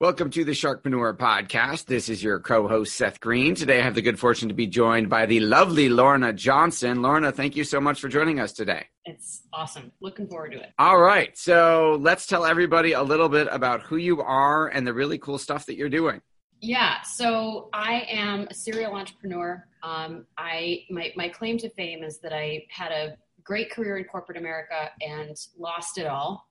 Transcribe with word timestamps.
Welcome 0.00 0.30
to 0.30 0.44
the 0.44 0.50
Sharkpreneur 0.50 1.16
Podcast. 1.16 1.84
This 1.86 2.08
is 2.08 2.20
your 2.20 2.40
co 2.40 2.66
host, 2.66 2.96
Seth 2.96 3.20
Green. 3.20 3.54
Today, 3.54 3.78
I 3.78 3.84
have 3.84 3.94
the 3.94 4.02
good 4.02 4.18
fortune 4.18 4.48
to 4.48 4.54
be 4.54 4.66
joined 4.66 5.08
by 5.08 5.24
the 5.24 5.38
lovely 5.38 5.88
Lorna 5.88 6.32
Johnson. 6.32 7.00
Lorna, 7.00 7.30
thank 7.30 7.54
you 7.54 7.62
so 7.62 7.80
much 7.80 8.00
for 8.00 8.08
joining 8.08 8.40
us 8.40 8.52
today. 8.52 8.88
It's 9.04 9.42
awesome. 9.52 9.92
Looking 10.00 10.26
forward 10.26 10.50
to 10.50 10.58
it. 10.58 10.72
All 10.80 10.98
right. 10.98 11.38
So, 11.38 11.96
let's 12.02 12.26
tell 12.26 12.44
everybody 12.44 12.90
a 12.90 13.04
little 13.04 13.28
bit 13.28 13.46
about 13.52 13.82
who 13.82 13.96
you 13.96 14.20
are 14.20 14.66
and 14.66 14.84
the 14.84 14.92
really 14.92 15.16
cool 15.16 15.38
stuff 15.38 15.64
that 15.66 15.76
you're 15.76 15.88
doing. 15.88 16.20
Yeah, 16.60 17.00
so 17.02 17.68
I 17.72 18.04
am 18.10 18.48
a 18.50 18.54
serial 18.54 18.96
entrepreneur. 18.96 19.64
Um, 19.84 20.26
I 20.36 20.86
my 20.90 21.12
my 21.14 21.28
claim 21.28 21.56
to 21.58 21.70
fame 21.70 22.02
is 22.02 22.18
that 22.18 22.32
I 22.32 22.64
had 22.68 22.90
a 22.90 23.16
great 23.44 23.70
career 23.70 23.96
in 23.98 24.04
corporate 24.04 24.38
America 24.38 24.90
and 25.00 25.36
lost 25.56 25.98
it 25.98 26.06
all 26.08 26.48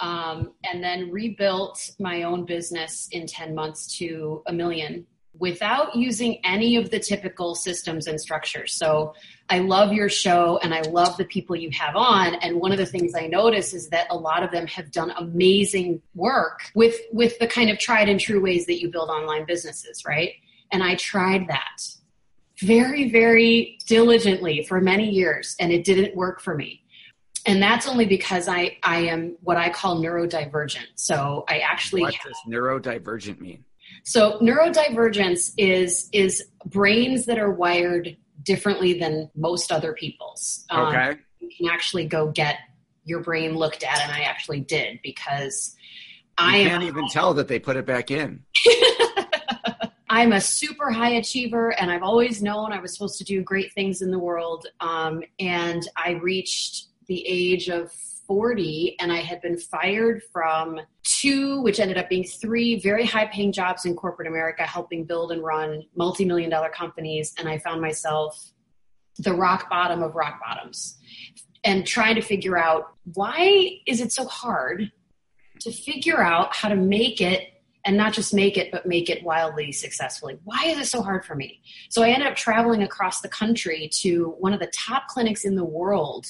um, 0.00 0.52
and 0.64 0.82
then 0.82 1.10
rebuilt 1.10 1.90
my 1.98 2.22
own 2.22 2.44
business 2.44 3.08
in 3.12 3.26
10 3.26 3.54
months 3.54 3.98
to 3.98 4.42
a 4.46 4.52
million 4.52 5.06
without 5.38 5.94
using 5.94 6.40
any 6.44 6.76
of 6.76 6.90
the 6.90 6.98
typical 6.98 7.54
systems 7.54 8.06
and 8.06 8.20
structures. 8.20 8.74
So 8.74 9.14
I 9.48 9.60
love 9.60 9.92
your 9.92 10.08
show 10.08 10.58
and 10.62 10.74
I 10.74 10.80
love 10.82 11.16
the 11.16 11.24
people 11.24 11.54
you 11.54 11.70
have 11.72 11.94
on. 11.94 12.34
And 12.36 12.60
one 12.60 12.72
of 12.72 12.78
the 12.78 12.86
things 12.86 13.14
I 13.14 13.26
notice 13.26 13.72
is 13.72 13.88
that 13.90 14.08
a 14.10 14.16
lot 14.16 14.42
of 14.42 14.50
them 14.50 14.66
have 14.66 14.90
done 14.90 15.12
amazing 15.16 16.02
work 16.14 16.62
with, 16.74 16.96
with 17.12 17.38
the 17.38 17.46
kind 17.46 17.70
of 17.70 17.78
tried 17.78 18.08
and 18.08 18.18
true 18.18 18.42
ways 18.42 18.66
that 18.66 18.80
you 18.80 18.90
build 18.90 19.10
online 19.10 19.44
businesses, 19.46 20.04
right? 20.04 20.32
And 20.72 20.82
I 20.82 20.96
tried 20.96 21.46
that 21.48 21.82
very, 22.60 23.08
very 23.08 23.78
diligently 23.86 24.64
for 24.64 24.80
many 24.80 25.08
years 25.08 25.54
and 25.60 25.72
it 25.72 25.84
didn't 25.84 26.16
work 26.16 26.40
for 26.40 26.56
me 26.56 26.82
and 27.48 27.62
that's 27.62 27.88
only 27.88 28.04
because 28.04 28.46
I 28.46 28.76
I 28.82 28.98
am 28.98 29.36
what 29.40 29.56
I 29.56 29.70
call 29.70 30.00
neurodivergent. 30.00 30.86
So 30.94 31.44
I 31.48 31.60
actually 31.60 32.02
what 32.02 32.14
does 32.22 32.38
neurodivergent 32.46 33.40
mean? 33.40 33.64
So 34.04 34.38
neurodivergence 34.38 35.52
is 35.56 36.10
is 36.12 36.44
brains 36.66 37.24
that 37.26 37.38
are 37.38 37.50
wired 37.50 38.16
differently 38.42 38.98
than 38.98 39.30
most 39.34 39.72
other 39.72 39.94
people's. 39.94 40.66
Um, 40.70 40.88
okay. 40.88 41.16
You 41.40 41.48
can 41.56 41.68
actually 41.70 42.06
go 42.06 42.30
get 42.30 42.58
your 43.04 43.20
brain 43.20 43.54
looked 43.54 43.82
at, 43.82 43.98
and 44.02 44.12
I 44.12 44.20
actually 44.20 44.60
did 44.60 45.00
because 45.02 45.74
you 46.38 46.46
I 46.46 46.64
can't 46.64 46.84
even 46.84 47.08
tell 47.08 47.32
that 47.34 47.48
they 47.48 47.58
put 47.58 47.76
it 47.76 47.86
back 47.86 48.10
in. 48.10 48.44
I'm 50.10 50.32
a 50.32 50.40
super 50.40 50.90
high 50.90 51.14
achiever, 51.14 51.70
and 51.80 51.90
I've 51.90 52.02
always 52.02 52.42
known 52.42 52.72
I 52.72 52.80
was 52.80 52.92
supposed 52.92 53.18
to 53.18 53.24
do 53.24 53.42
great 53.42 53.72
things 53.72 54.02
in 54.02 54.10
the 54.10 54.18
world. 54.18 54.66
Um, 54.80 55.22
and 55.38 55.86
I 55.96 56.12
reached 56.12 56.88
the 57.08 57.26
age 57.26 57.68
of 57.68 57.90
40 58.26 58.96
and 59.00 59.10
I 59.10 59.18
had 59.18 59.40
been 59.40 59.56
fired 59.56 60.22
from 60.30 60.78
two, 61.02 61.62
which 61.62 61.80
ended 61.80 61.96
up 61.96 62.10
being 62.10 62.24
three 62.24 62.78
very 62.78 63.06
high 63.06 63.26
paying 63.26 63.52
jobs 63.52 63.86
in 63.86 63.96
corporate 63.96 64.28
America, 64.28 64.62
helping 64.64 65.04
build 65.04 65.32
and 65.32 65.42
run 65.42 65.82
multi 65.96 66.26
million 66.26 66.50
dollar 66.50 66.68
companies. 66.68 67.34
And 67.38 67.48
I 67.48 67.58
found 67.58 67.80
myself 67.80 68.52
the 69.18 69.32
rock 69.32 69.70
bottom 69.70 70.02
of 70.02 70.14
rock 70.14 70.38
bottoms 70.44 70.98
and 71.64 71.86
trying 71.86 72.14
to 72.16 72.20
figure 72.20 72.58
out 72.58 72.92
why 73.14 73.80
is 73.86 74.00
it 74.00 74.12
so 74.12 74.26
hard 74.26 74.92
to 75.60 75.72
figure 75.72 76.22
out 76.22 76.54
how 76.54 76.68
to 76.68 76.76
make 76.76 77.20
it 77.20 77.48
and 77.84 77.96
not 77.96 78.12
just 78.12 78.34
make 78.34 78.58
it, 78.58 78.70
but 78.70 78.86
make 78.86 79.08
it 79.08 79.24
wildly 79.24 79.72
successfully. 79.72 80.38
Why 80.44 80.64
is 80.66 80.78
it 80.78 80.86
so 80.86 81.00
hard 81.00 81.24
for 81.24 81.34
me? 81.34 81.62
So 81.88 82.02
I 82.02 82.10
ended 82.10 82.28
up 82.28 82.36
traveling 82.36 82.82
across 82.82 83.22
the 83.22 83.28
country 83.28 83.88
to 84.00 84.36
one 84.38 84.52
of 84.52 84.60
the 84.60 84.70
top 84.76 85.08
clinics 85.08 85.44
in 85.44 85.54
the 85.54 85.64
world 85.64 86.26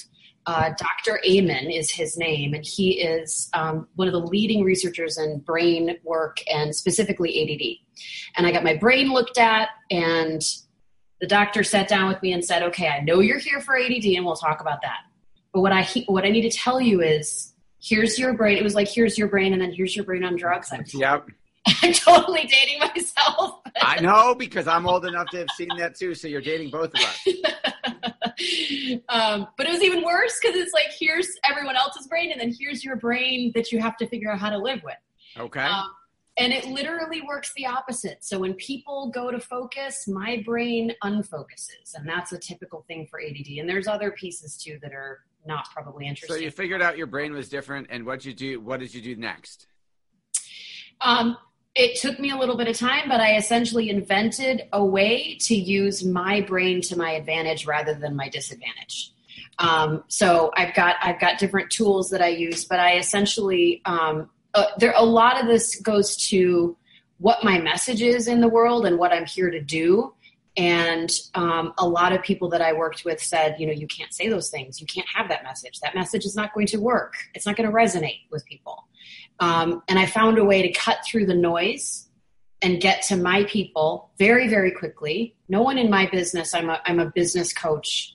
uh, 0.49 0.73
Dr. 0.79 1.21
Amen 1.29 1.69
is 1.69 1.91
his 1.91 2.17
name, 2.17 2.55
and 2.55 2.65
he 2.65 2.99
is 2.99 3.51
um, 3.53 3.87
one 3.97 4.07
of 4.07 4.13
the 4.13 4.19
leading 4.19 4.63
researchers 4.63 5.19
in 5.19 5.37
brain 5.41 5.95
work 6.03 6.37
and 6.51 6.75
specifically 6.75 7.43
ADD. 7.43 8.03
And 8.35 8.47
I 8.47 8.51
got 8.51 8.63
my 8.63 8.75
brain 8.75 9.13
looked 9.13 9.37
at, 9.37 9.69
and 9.91 10.41
the 11.21 11.27
doctor 11.27 11.63
sat 11.63 11.87
down 11.87 12.07
with 12.07 12.19
me 12.23 12.33
and 12.33 12.43
said, 12.43 12.63
"Okay, 12.63 12.87
I 12.87 13.01
know 13.01 13.19
you're 13.19 13.37
here 13.37 13.61
for 13.61 13.77
ADD, 13.77 14.05
and 14.05 14.25
we'll 14.25 14.35
talk 14.35 14.59
about 14.59 14.81
that. 14.81 15.01
But 15.53 15.61
what 15.61 15.71
I 15.71 15.87
what 16.07 16.25
I 16.25 16.29
need 16.29 16.49
to 16.49 16.57
tell 16.57 16.81
you 16.81 17.03
is, 17.03 17.53
here's 17.79 18.17
your 18.17 18.33
brain. 18.33 18.57
It 18.57 18.63
was 18.63 18.73
like 18.73 18.87
here's 18.87 19.19
your 19.19 19.27
brain, 19.27 19.53
and 19.53 19.61
then 19.61 19.71
here's 19.71 19.95
your 19.95 20.03
brain 20.03 20.23
on 20.23 20.35
drugs. 20.35 20.69
I'm 20.71 20.83
yep. 20.95 21.27
I'm 21.83 21.93
totally 21.93 22.47
dating 22.47 22.79
myself. 22.79 23.59
I 23.79 24.01
know 24.01 24.33
because 24.33 24.67
I'm 24.67 24.87
old 24.87 25.05
enough 25.05 25.29
to 25.29 25.37
have 25.37 25.49
seen 25.55 25.69
that 25.77 25.93
too. 25.93 26.15
So 26.15 26.27
you're 26.27 26.41
dating 26.41 26.71
both 26.71 26.91
of 26.95 27.01
us. 27.01 27.27
um, 29.09 29.47
but 29.57 29.67
it 29.67 29.71
was 29.71 29.81
even 29.81 30.03
worse 30.03 30.39
because 30.41 30.57
it's 30.57 30.73
like 30.73 30.91
here's 30.97 31.27
everyone 31.43 31.75
else's 31.75 32.07
brain, 32.07 32.31
and 32.31 32.39
then 32.39 32.53
here's 32.57 32.83
your 32.83 32.95
brain 32.95 33.51
that 33.55 33.71
you 33.71 33.79
have 33.79 33.97
to 33.97 34.07
figure 34.07 34.31
out 34.31 34.39
how 34.39 34.49
to 34.49 34.57
live 34.57 34.81
with. 34.83 34.95
Okay. 35.37 35.61
Um, 35.61 35.91
and 36.37 36.53
it 36.53 36.65
literally 36.67 37.21
works 37.21 37.51
the 37.55 37.65
opposite. 37.65 38.23
So 38.23 38.39
when 38.39 38.53
people 38.53 39.11
go 39.13 39.29
to 39.29 39.39
focus, 39.39 40.07
my 40.07 40.41
brain 40.45 40.93
unfocuses, 41.03 41.95
and 41.95 42.07
that's 42.07 42.31
a 42.31 42.39
typical 42.39 42.85
thing 42.87 43.07
for 43.07 43.21
ADD. 43.21 43.57
And 43.59 43.67
there's 43.67 43.87
other 43.87 44.11
pieces 44.11 44.55
too 44.57 44.79
that 44.81 44.93
are 44.93 45.19
not 45.45 45.69
probably 45.73 46.07
interesting. 46.07 46.37
So 46.37 46.41
you 46.41 46.51
figured 46.51 46.81
out 46.81 46.97
your 46.97 47.07
brain 47.07 47.33
was 47.33 47.49
different, 47.49 47.87
and 47.89 48.05
what 48.05 48.23
you 48.23 48.33
do? 48.33 48.61
What 48.61 48.79
did 48.79 48.93
you 48.93 49.01
do 49.01 49.15
next? 49.15 49.67
Um, 51.01 51.37
it 51.75 51.99
took 51.99 52.19
me 52.19 52.31
a 52.31 52.35
little 52.35 52.57
bit 52.57 52.67
of 52.67 52.77
time, 52.77 53.07
but 53.07 53.21
I 53.21 53.37
essentially 53.37 53.89
invented 53.89 54.63
a 54.73 54.83
way 54.83 55.37
to 55.41 55.55
use 55.55 56.03
my 56.03 56.41
brain 56.41 56.81
to 56.81 56.97
my 56.97 57.11
advantage 57.11 57.65
rather 57.65 57.93
than 57.93 58.15
my 58.15 58.27
disadvantage. 58.29 59.13
Um, 59.59 60.03
so 60.07 60.51
I've 60.55 60.73
got 60.73 60.95
I've 61.01 61.19
got 61.19 61.37
different 61.37 61.69
tools 61.69 62.09
that 62.09 62.21
I 62.21 62.29
use, 62.29 62.65
but 62.65 62.79
I 62.79 62.97
essentially 62.97 63.81
um, 63.85 64.29
uh, 64.53 64.65
there 64.77 64.93
a 64.95 65.03
lot 65.03 65.39
of 65.39 65.47
this 65.47 65.79
goes 65.81 66.15
to 66.29 66.75
what 67.19 67.43
my 67.43 67.59
message 67.59 68.01
is 68.01 68.27
in 68.27 68.39
the 68.41 68.47
world 68.47 68.85
and 68.85 68.97
what 68.97 69.11
I'm 69.11 69.25
here 69.25 69.51
to 69.51 69.61
do. 69.61 70.13
And 70.59 71.09
um, 71.35 71.73
a 71.77 71.87
lot 71.87 72.11
of 72.11 72.21
people 72.21 72.49
that 72.49 72.61
I 72.61 72.73
worked 72.73 73.05
with 73.05 73.23
said, 73.23 73.55
you 73.59 73.65
know, 73.65 73.71
you 73.71 73.87
can't 73.87 74.13
say 74.13 74.27
those 74.27 74.49
things. 74.49 74.81
You 74.81 74.87
can't 74.87 75.07
have 75.15 75.29
that 75.29 75.41
message. 75.41 75.79
That 75.79 75.95
message 75.95 76.25
is 76.25 76.35
not 76.35 76.53
going 76.53 76.67
to 76.67 76.77
work. 76.81 77.13
It's 77.33 77.45
not 77.45 77.55
going 77.55 77.69
to 77.69 77.73
resonate 77.73 78.23
with 78.29 78.43
people. 78.43 78.83
Um, 79.39 79.81
and 79.87 79.97
I 79.97 80.05
found 80.05 80.37
a 80.37 80.43
way 80.43 80.61
to 80.61 80.73
cut 80.73 80.97
through 81.05 81.27
the 81.27 81.33
noise 81.33 82.09
and 82.61 82.81
get 82.81 83.03
to 83.03 83.15
my 83.15 83.45
people 83.45 84.11
very, 84.19 84.49
very 84.49 84.71
quickly. 84.71 85.33
No 85.47 85.61
one 85.61 85.77
in 85.77 85.89
my 85.89 86.07
business, 86.07 86.53
I'm 86.53 86.69
a, 86.69 86.81
I'm 86.85 86.99
a 86.99 87.05
business 87.05 87.53
coach. 87.53 88.13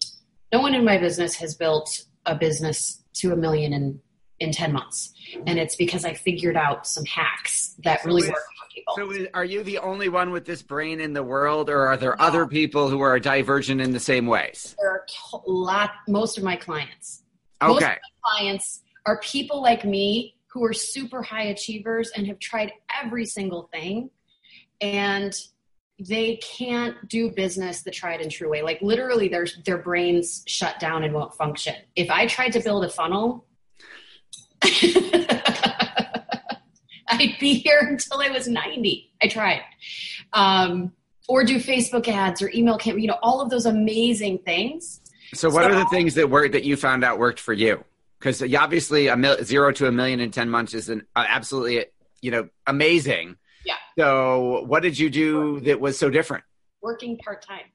No 0.52 0.60
one 0.60 0.74
in 0.74 0.84
my 0.84 0.98
business 0.98 1.36
has 1.36 1.54
built 1.54 2.04
a 2.26 2.34
business 2.34 3.02
to 3.14 3.32
a 3.32 3.36
million 3.36 3.72
in, 3.72 4.00
in 4.38 4.52
10 4.52 4.70
months. 4.70 5.14
And 5.46 5.58
it's 5.58 5.76
because 5.76 6.04
I 6.04 6.12
figured 6.12 6.58
out 6.58 6.86
some 6.86 7.06
hacks 7.06 7.74
that 7.84 8.04
really 8.04 8.28
work 8.28 8.44
people. 8.74 8.94
So 8.96 9.26
are 9.34 9.44
you 9.44 9.62
the 9.62 9.78
only 9.78 10.08
one 10.08 10.30
with 10.30 10.44
this 10.44 10.62
brain 10.62 11.00
in 11.00 11.12
the 11.12 11.22
world 11.22 11.70
or 11.70 11.86
are 11.86 11.96
there 11.96 12.16
no. 12.18 12.24
other 12.24 12.46
people 12.46 12.88
who 12.88 13.00
are 13.00 13.18
divergent 13.18 13.80
in 13.80 13.92
the 13.92 14.00
same 14.00 14.26
ways? 14.26 14.74
There 14.78 14.90
are 14.90 15.06
a 15.32 15.38
lot, 15.46 15.90
most 16.08 16.38
of 16.38 16.44
my 16.44 16.56
clients 16.56 17.22
Most 17.62 17.82
Okay. 17.82 17.92
of 17.92 17.98
my 17.98 18.36
clients 18.36 18.82
are 19.06 19.20
people 19.20 19.62
like 19.62 19.84
me 19.84 20.34
who 20.48 20.64
are 20.64 20.72
super 20.72 21.22
high 21.22 21.44
achievers 21.44 22.10
and 22.16 22.26
have 22.26 22.38
tried 22.38 22.72
every 23.02 23.26
single 23.26 23.68
thing 23.72 24.10
and 24.80 25.34
they 26.00 26.36
can't 26.36 27.08
do 27.08 27.30
business 27.30 27.82
the 27.82 27.90
tried 27.90 28.20
and 28.20 28.30
true 28.30 28.50
way. 28.50 28.62
Like 28.62 28.82
literally 28.82 29.28
their 29.28 29.46
their 29.64 29.78
brains 29.78 30.42
shut 30.46 30.80
down 30.80 31.04
and 31.04 31.14
won't 31.14 31.32
function. 31.34 31.76
If 31.94 32.10
I 32.10 32.26
tried 32.26 32.50
to 32.54 32.60
build 32.60 32.84
a 32.84 32.88
funnel 32.88 33.46
I'd 37.20 37.38
be 37.38 37.54
here 37.54 37.78
until 37.80 38.20
I 38.20 38.28
was 38.30 38.48
90. 38.48 39.12
I 39.22 39.28
tried. 39.28 39.62
Um, 40.32 40.92
or 41.28 41.44
do 41.44 41.56
Facebook 41.56 42.06
ads 42.08 42.42
or 42.42 42.50
email 42.54 42.76
campaign, 42.76 43.02
you 43.02 43.08
know, 43.08 43.18
all 43.22 43.40
of 43.40 43.50
those 43.50 43.66
amazing 43.66 44.38
things. 44.38 45.00
So, 45.32 45.48
what 45.48 45.64
So- 45.64 45.70
are 45.70 45.74
the 45.78 45.86
things 45.86 46.14
that 46.14 46.28
worked 46.30 46.52
that 46.52 46.64
you 46.64 46.76
found 46.76 47.04
out 47.04 47.18
worked 47.18 47.40
for 47.40 47.52
you? 47.52 47.84
Because 48.18 48.42
obviously, 48.54 49.08
a 49.08 49.16
mil- 49.16 49.42
zero 49.42 49.72
to 49.72 49.86
a 49.86 49.92
million 49.92 50.20
in 50.20 50.30
ten 50.30 50.48
months 50.48 50.74
is 50.74 50.88
an 50.88 51.06
uh, 51.16 51.24
absolutely 51.28 51.86
you 52.20 52.30
know 52.30 52.48
amazing. 52.66 53.36
Yeah. 53.64 53.74
So, 53.98 54.64
what 54.66 54.82
did 54.82 54.98
you 54.98 55.10
do 55.10 55.60
that 55.60 55.80
was 55.80 55.98
so 55.98 56.10
different? 56.10 56.44
Working 56.82 57.16
part 57.18 57.42
time. 57.42 57.66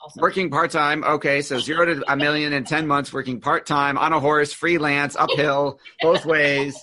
Also. 0.00 0.20
Working 0.20 0.50
part 0.50 0.70
time. 0.70 1.02
Okay, 1.04 1.40
so 1.42 1.58
zero 1.58 1.86
to 1.94 2.12
a 2.12 2.16
million 2.16 2.52
in 2.52 2.64
ten 2.64 2.86
months. 2.86 3.12
Working 3.12 3.40
part 3.40 3.66
time 3.66 3.96
on 3.98 4.12
a 4.12 4.20
horse, 4.20 4.52
freelance, 4.52 5.16
uphill, 5.16 5.78
both 6.02 6.24
ways. 6.26 6.76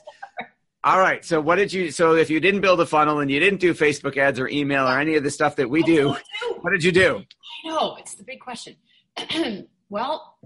All 0.84 1.00
right. 1.00 1.24
So, 1.24 1.40
what 1.40 1.56
did 1.56 1.72
you? 1.72 1.92
So, 1.92 2.16
if 2.16 2.30
you 2.30 2.40
didn't 2.40 2.62
build 2.62 2.82
a 2.82 2.86
funnel 2.86 3.20
and 3.20 3.32
you 3.32 3.40
didn't 3.40 3.60
do 3.60 3.74
Facebook 3.74 4.18
ads 4.18 4.40
or 4.40 4.50
email 4.50 4.86
or 4.86 5.00
any 5.00 5.16
of 5.16 5.24
the 5.24 5.32
stuff 5.32 5.56
that 5.56 5.70
we 5.70 5.82
do, 5.84 6.16
do. 6.42 6.56
what 6.62 6.72
did 6.72 6.84
you 6.84 6.92
do? 6.92 7.24
I 7.66 7.70
know 7.70 7.96
it's 7.98 8.16
the 8.16 8.24
big 8.24 8.40
question. 8.42 8.76
well, 9.90 10.38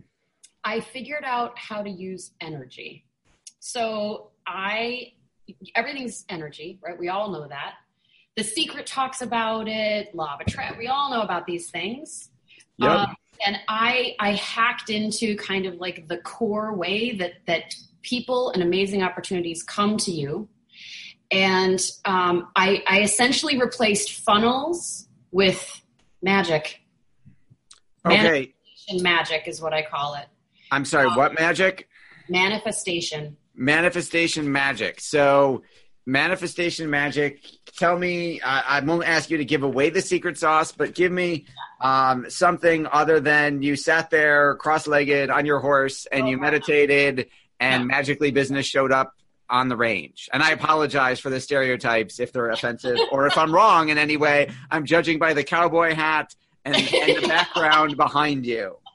I 0.63 0.81
figured 0.81 1.23
out 1.25 1.57
how 1.57 1.81
to 1.81 1.89
use 1.89 2.33
energy. 2.41 3.05
So 3.59 4.31
I, 4.45 5.13
everything's 5.75 6.25
energy, 6.29 6.77
right? 6.83 6.97
We 6.97 7.09
all 7.09 7.31
know 7.31 7.47
that. 7.47 7.75
The 8.35 8.43
Secret 8.43 8.85
talks 8.85 9.21
about 9.21 9.67
it. 9.67 10.13
Law 10.13 10.35
of 10.35 10.41
attraction. 10.41 10.77
We 10.77 10.87
all 10.87 11.09
know 11.09 11.21
about 11.21 11.47
these 11.47 11.71
things. 11.71 12.29
Yep. 12.77 12.89
Um, 12.89 13.15
and 13.45 13.57
I, 13.67 14.15
I 14.19 14.33
hacked 14.33 14.89
into 14.89 15.35
kind 15.37 15.65
of 15.65 15.75
like 15.75 16.07
the 16.07 16.17
core 16.17 16.75
way 16.75 17.15
that 17.15 17.33
that 17.47 17.73
people 18.07 18.51
and 18.51 18.63
amazing 18.63 19.03
opportunities 19.03 19.63
come 19.63 19.97
to 19.97 20.11
you. 20.11 20.47
And 21.29 21.79
um, 22.05 22.47
I, 22.55 22.83
I 22.87 23.01
essentially 23.01 23.59
replaced 23.59 24.13
funnels 24.23 25.07
with 25.31 25.81
magic. 26.21 26.81
Okay. 28.05 28.53
Magic 28.93 29.47
is 29.47 29.61
what 29.61 29.73
I 29.73 29.81
call 29.81 30.15
it. 30.15 30.25
I'm 30.71 30.85
sorry. 30.85 31.09
What 31.09 31.37
magic? 31.37 31.89
Manifestation. 32.29 33.37
manifestation 33.55 34.51
magic 34.51 34.99
so 35.01 35.63
manifestation 36.05 36.89
magic 36.89 37.41
tell 37.75 37.97
me 37.97 38.39
I, 38.41 38.77
I 38.77 38.79
won't 38.81 39.07
ask 39.07 39.31
you 39.31 39.37
to 39.37 39.45
give 39.45 39.63
away 39.63 39.89
the 39.89 40.01
secret 40.01 40.37
sauce 40.37 40.71
but 40.71 40.93
give 40.93 41.11
me 41.11 41.45
um, 41.81 42.29
something 42.29 42.85
other 42.91 43.19
than 43.19 43.63
you 43.63 43.75
sat 43.75 44.09
there 44.11 44.55
cross-legged 44.57 45.29
on 45.29 45.45
your 45.47 45.59
horse 45.59 46.05
and 46.11 46.29
you 46.29 46.37
meditated 46.37 47.27
and 47.59 47.81
Yeah. 47.83 47.85
magically 47.85 48.31
business 48.31 48.65
showed 48.65 48.91
up 48.91 49.13
on 49.49 49.69
the 49.69 49.77
range 49.77 50.27
and 50.33 50.43
i 50.43 50.51
apologize 50.51 51.19
for 51.21 51.29
the 51.29 51.39
stereotypes 51.39 52.19
if 52.19 52.33
they're 52.33 52.49
offensive 52.49 52.97
or 53.13 53.27
if 53.27 53.37
i'm 53.37 53.53
wrong 53.53 53.87
in 53.89 53.97
any 53.97 54.17
way 54.17 54.49
i'm 54.71 54.85
judging 54.85 55.17
by 55.19 55.33
the 55.33 55.43
cowboy 55.43 55.93
hat 55.95 56.35
and, 56.65 56.75
and 56.75 57.23
the 57.23 57.27
background 57.27 57.95
behind 57.95 58.45
you 58.45 58.75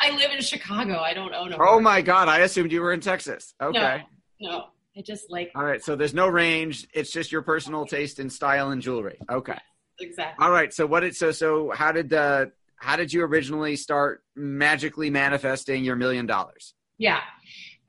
I 0.00 0.10
live 0.16 0.30
in 0.32 0.40
Chicago. 0.42 0.98
I 0.98 1.12
don't 1.14 1.34
own 1.34 1.52
a 1.52 1.56
oh 1.56 1.64
horse. 1.72 1.82
my 1.82 2.02
god 2.02 2.28
i 2.28 2.40
assumed 2.40 2.70
you 2.72 2.80
were 2.82 2.92
in 2.92 3.00
texas 3.00 3.54
okay 3.60 4.04
No, 4.40 4.66
I 4.96 5.02
just 5.02 5.30
like 5.30 5.50
All 5.54 5.64
right, 5.64 5.82
so 5.82 5.96
there's 5.96 6.14
no 6.14 6.26
range. 6.28 6.86
It's 6.92 7.10
just 7.12 7.30
your 7.32 7.42
personal 7.42 7.86
taste 7.86 8.18
in 8.18 8.28
style 8.30 8.70
and 8.70 8.82
jewelry. 8.82 9.18
Okay. 9.30 9.58
exactly. 10.00 10.44
All 10.44 10.50
right. 10.52 10.72
So 10.74 10.86
what 10.86 11.00
did 11.00 11.14
so 11.14 11.30
so 11.30 11.70
how 11.70 11.92
did 11.92 12.08
the 12.10 12.50
how 12.76 12.96
did 12.96 13.12
you 13.12 13.22
originally 13.22 13.76
start 13.76 14.22
magically 14.34 15.08
manifesting 15.10 15.84
your 15.84 15.94
million 15.96 16.26
dollars? 16.26 16.74
Yeah. 17.00 17.20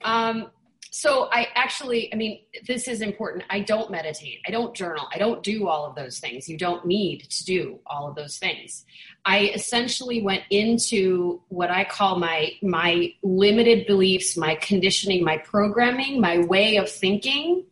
Um, 0.05 0.49
so 0.89 1.29
I 1.31 1.47
actually, 1.53 2.13
I 2.13 2.15
mean, 2.15 2.39
this 2.65 2.87
is 2.87 3.01
important. 3.01 3.43
I 3.49 3.59
don't 3.59 3.91
meditate. 3.91 4.39
I 4.47 4.51
don't 4.51 4.73
journal. 4.73 5.07
I 5.13 5.17
don't 5.17 5.43
do 5.43 5.67
all 5.67 5.85
of 5.85 5.95
those 5.95 6.19
things. 6.19 6.47
You 6.49 6.57
don't 6.57 6.85
need 6.85 7.29
to 7.29 7.43
do 7.43 7.79
all 7.85 8.07
of 8.07 8.15
those 8.15 8.37
things. 8.37 8.85
I 9.25 9.51
essentially 9.53 10.21
went 10.21 10.43
into 10.49 11.41
what 11.49 11.69
I 11.69 11.83
call 11.83 12.19
my 12.19 12.53
my 12.61 13.13
limited 13.21 13.85
beliefs, 13.85 14.35
my 14.37 14.55
conditioning, 14.55 15.23
my 15.23 15.37
programming, 15.37 16.19
my 16.19 16.39
way 16.39 16.77
of 16.77 16.89
thinking 16.89 17.65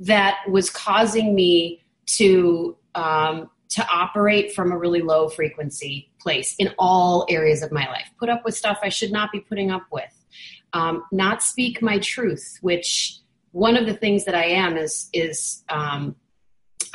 that 0.00 0.38
was 0.48 0.70
causing 0.70 1.34
me 1.34 1.82
to 2.18 2.76
um, 2.94 3.50
to 3.70 3.86
operate 3.88 4.54
from 4.54 4.72
a 4.72 4.78
really 4.78 5.02
low 5.02 5.28
frequency 5.28 6.10
place 6.20 6.54
in 6.58 6.72
all 6.78 7.26
areas 7.28 7.62
of 7.62 7.72
my 7.72 7.86
life. 7.88 8.08
Put 8.18 8.28
up 8.28 8.44
with 8.44 8.56
stuff 8.56 8.78
I 8.82 8.88
should 8.88 9.12
not 9.12 9.32
be 9.32 9.40
putting 9.40 9.70
up 9.70 9.86
with 9.90 10.15
um, 10.76 11.02
not 11.12 11.42
speak 11.42 11.80
my 11.82 11.98
truth 11.98 12.58
which 12.60 13.18
one 13.52 13.76
of 13.76 13.86
the 13.86 13.94
things 13.94 14.24
that 14.26 14.34
i 14.34 14.44
am 14.44 14.76
is 14.76 15.08
is 15.12 15.64
um, 15.68 16.14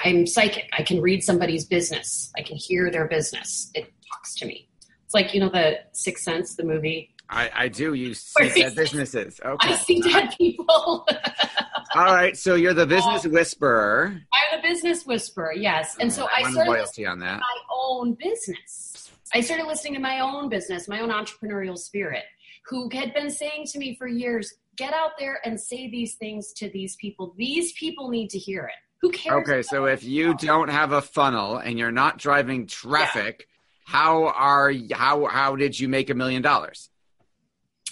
i'm 0.06 0.26
psychic 0.28 0.68
i 0.78 0.84
can 0.84 1.02
read 1.02 1.24
somebody's 1.24 1.66
business 1.66 2.32
i 2.38 2.42
can 2.42 2.58
hear 2.58 2.92
their 2.92 3.08
business 3.08 3.72
it 3.74 3.86
talks 4.12 4.36
to 4.36 4.46
me 4.46 4.68
it's 5.06 5.14
like 5.14 5.34
you 5.34 5.40
know 5.40 5.50
the 5.50 5.80
sixth 5.92 6.24
sense 6.24 6.56
the 6.56 6.64
movie 6.64 7.08
I, 7.34 7.50
I 7.56 7.68
do. 7.70 7.94
You 7.94 8.14
see 8.42 8.62
that 8.62 8.76
businesses. 8.76 9.40
i 9.44 9.76
see 9.78 10.02
dead 10.02 10.36
people 10.38 11.08
All 11.96 12.06
right. 12.06 12.38
So 12.38 12.56
you're 12.56 12.74
the 12.74 12.86
business 12.86 13.26
whisperer. 13.26 14.22
i'm 14.34 14.60
a 14.60 14.62
business 14.62 15.06
whisperer 15.06 15.54
yes 15.54 15.96
and 16.00 16.12
so 16.12 16.28
i 16.36 16.42
started 16.52 16.70
loyalty 16.72 17.06
on 17.06 17.20
that. 17.20 17.40
my 17.40 17.58
own 17.74 18.14
business. 18.14 18.91
I 19.34 19.42
started 19.42 19.66
listening 19.66 19.94
to 19.94 20.00
my 20.00 20.20
own 20.20 20.50
business, 20.50 20.88
my 20.88 21.00
own 21.00 21.10
entrepreneurial 21.10 21.78
spirit, 21.78 22.24
who 22.66 22.90
had 22.92 23.14
been 23.14 23.30
saying 23.30 23.66
to 23.68 23.80
me 23.80 23.96
for 23.96 24.08
years, 24.08 24.54
get 24.76 24.94
out 24.94 25.12
there 25.18 25.40
and 25.46 25.60
say 25.60 25.90
these 25.90 26.16
things 26.16 26.52
to 26.54 26.70
these 26.70 26.96
people. 26.98 27.34
These 27.38 27.72
people 27.74 28.10
need 28.10 28.30
to 28.32 28.38
hear 28.38 28.66
it. 28.66 28.76
Who 29.02 29.12
cares? 29.12 29.48
Okay. 29.48 29.62
So 29.62 29.86
if 29.86 30.04
you 30.04 30.36
don't 30.36 30.70
have 30.70 30.92
a 30.92 31.02
funnel 31.02 31.58
and 31.58 31.80
you're 31.80 31.92
not 31.92 32.18
driving 32.18 32.68
traffic, 32.68 33.48
how 33.86 34.28
are 34.28 34.74
how 34.92 35.26
how 35.26 35.56
did 35.56 35.80
you 35.80 35.88
make 35.88 36.10
a 36.10 36.14
million 36.14 36.42
dollars? 36.42 36.90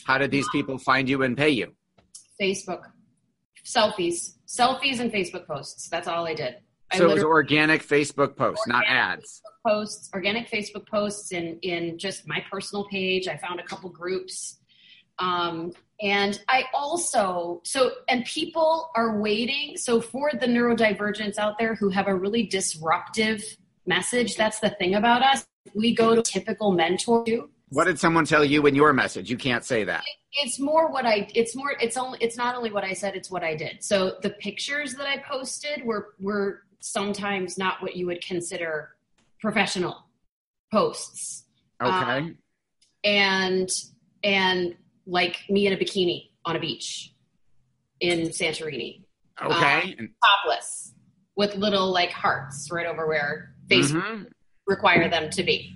How 0.04 0.18
did 0.18 0.32
these 0.32 0.48
people 0.50 0.78
find 0.78 1.10
you 1.10 1.24
and 1.24 1.38
pay 1.38 1.50
you? 1.50 1.74
Facebook, 2.40 2.82
selfies, 3.66 4.36
selfies 4.48 5.00
and 5.00 5.12
Facebook 5.12 5.46
posts. 5.48 5.90
That's 5.90 6.08
all 6.08 6.28
I 6.28 6.34
did. 6.34 6.56
So 6.94 7.10
it 7.10 7.14
was 7.14 7.24
organic 7.24 7.86
Facebook 7.86 8.36
posts, 8.36 8.68
not 8.68 8.84
ads. 8.88 9.42
posts, 9.66 10.10
organic 10.14 10.50
Facebook 10.50 10.88
posts 10.88 11.32
in 11.32 11.60
in 11.62 12.00
just 12.00 12.28
my 12.28 12.44
personal 12.52 12.86
page. 12.86 13.28
I 13.28 13.38
found 13.38 13.60
a 13.60 13.64
couple 13.64 13.90
groups. 13.90 14.58
Um, 15.20 15.74
and 16.02 16.42
I 16.48 16.64
also 16.74 17.62
so 17.66 17.92
and 18.08 18.26
people 18.26 18.90
are 18.96 19.20
waiting. 19.20 19.78
So 19.78 20.02
for 20.02 20.32
the 20.34 20.48
neurodivergents 20.48 21.38
out 21.38 21.60
there 21.60 21.76
who 21.76 21.90
have 21.90 22.08
a 22.08 22.16
really 22.16 22.44
disruptive 22.44 23.44
message, 23.86 24.36
that's 24.36 24.60
the 24.60 24.70
thing 24.72 24.96
about 24.96 25.22
us. 25.22 25.46
We 25.76 25.94
go 25.94 26.16
to 26.16 26.22
typical 26.22 26.72
mentor. 26.72 27.26
What 27.72 27.86
did 27.86 28.00
someone 28.00 28.26
tell 28.26 28.44
you 28.44 28.66
in 28.66 28.74
your 28.74 28.94
message? 28.94 29.30
You 29.30 29.38
can't 29.38 29.64
say 29.64 29.84
that. 29.84 30.04
It's 30.42 30.60
more 30.60 30.92
what 30.92 31.06
I. 31.06 31.28
It's 31.36 31.56
more. 31.56 31.76
It's 31.82 31.98
only. 31.98 32.18
It's 32.22 32.38
not 32.38 32.56
only 32.56 32.72
what 32.72 32.84
I 32.84 32.94
said. 32.94 33.16
It's 33.16 33.30
what 33.30 33.44
I 33.44 33.56
did. 33.56 33.84
So 33.84 34.18
the 34.22 34.32
pictures 34.32 34.96
that 34.96 35.08
I 35.08 35.18
posted 35.18 35.84
were 35.84 36.16
were 36.20 36.64
sometimes 36.80 37.58
not 37.58 37.82
what 37.82 37.96
you 37.96 38.06
would 38.08 38.22
consider 38.26 38.90
professional 39.40 40.06
posts. 40.72 41.46
Okay. 41.82 41.92
Um, 41.92 42.38
and 43.04 43.70
and 44.24 44.76
like 45.06 45.38
me 45.50 45.68
in 45.68 45.74
a 45.74 45.78
bikini 45.78 46.30
on 46.46 46.56
a 46.56 46.60
beach 46.60 47.14
in 48.00 48.30
Santorini, 48.30 49.04
okay. 49.42 49.96
And- 49.98 50.10
topless 50.24 50.94
with 51.36 51.56
little 51.56 51.92
like 51.92 52.12
hearts 52.12 52.70
right 52.72 52.86
over 52.86 53.08
where 53.08 53.56
Facebook 53.70 54.02
Mhm. 54.04 54.32
require 54.68 55.10
them 55.10 55.30
to 55.32 55.44
be. 55.44 55.74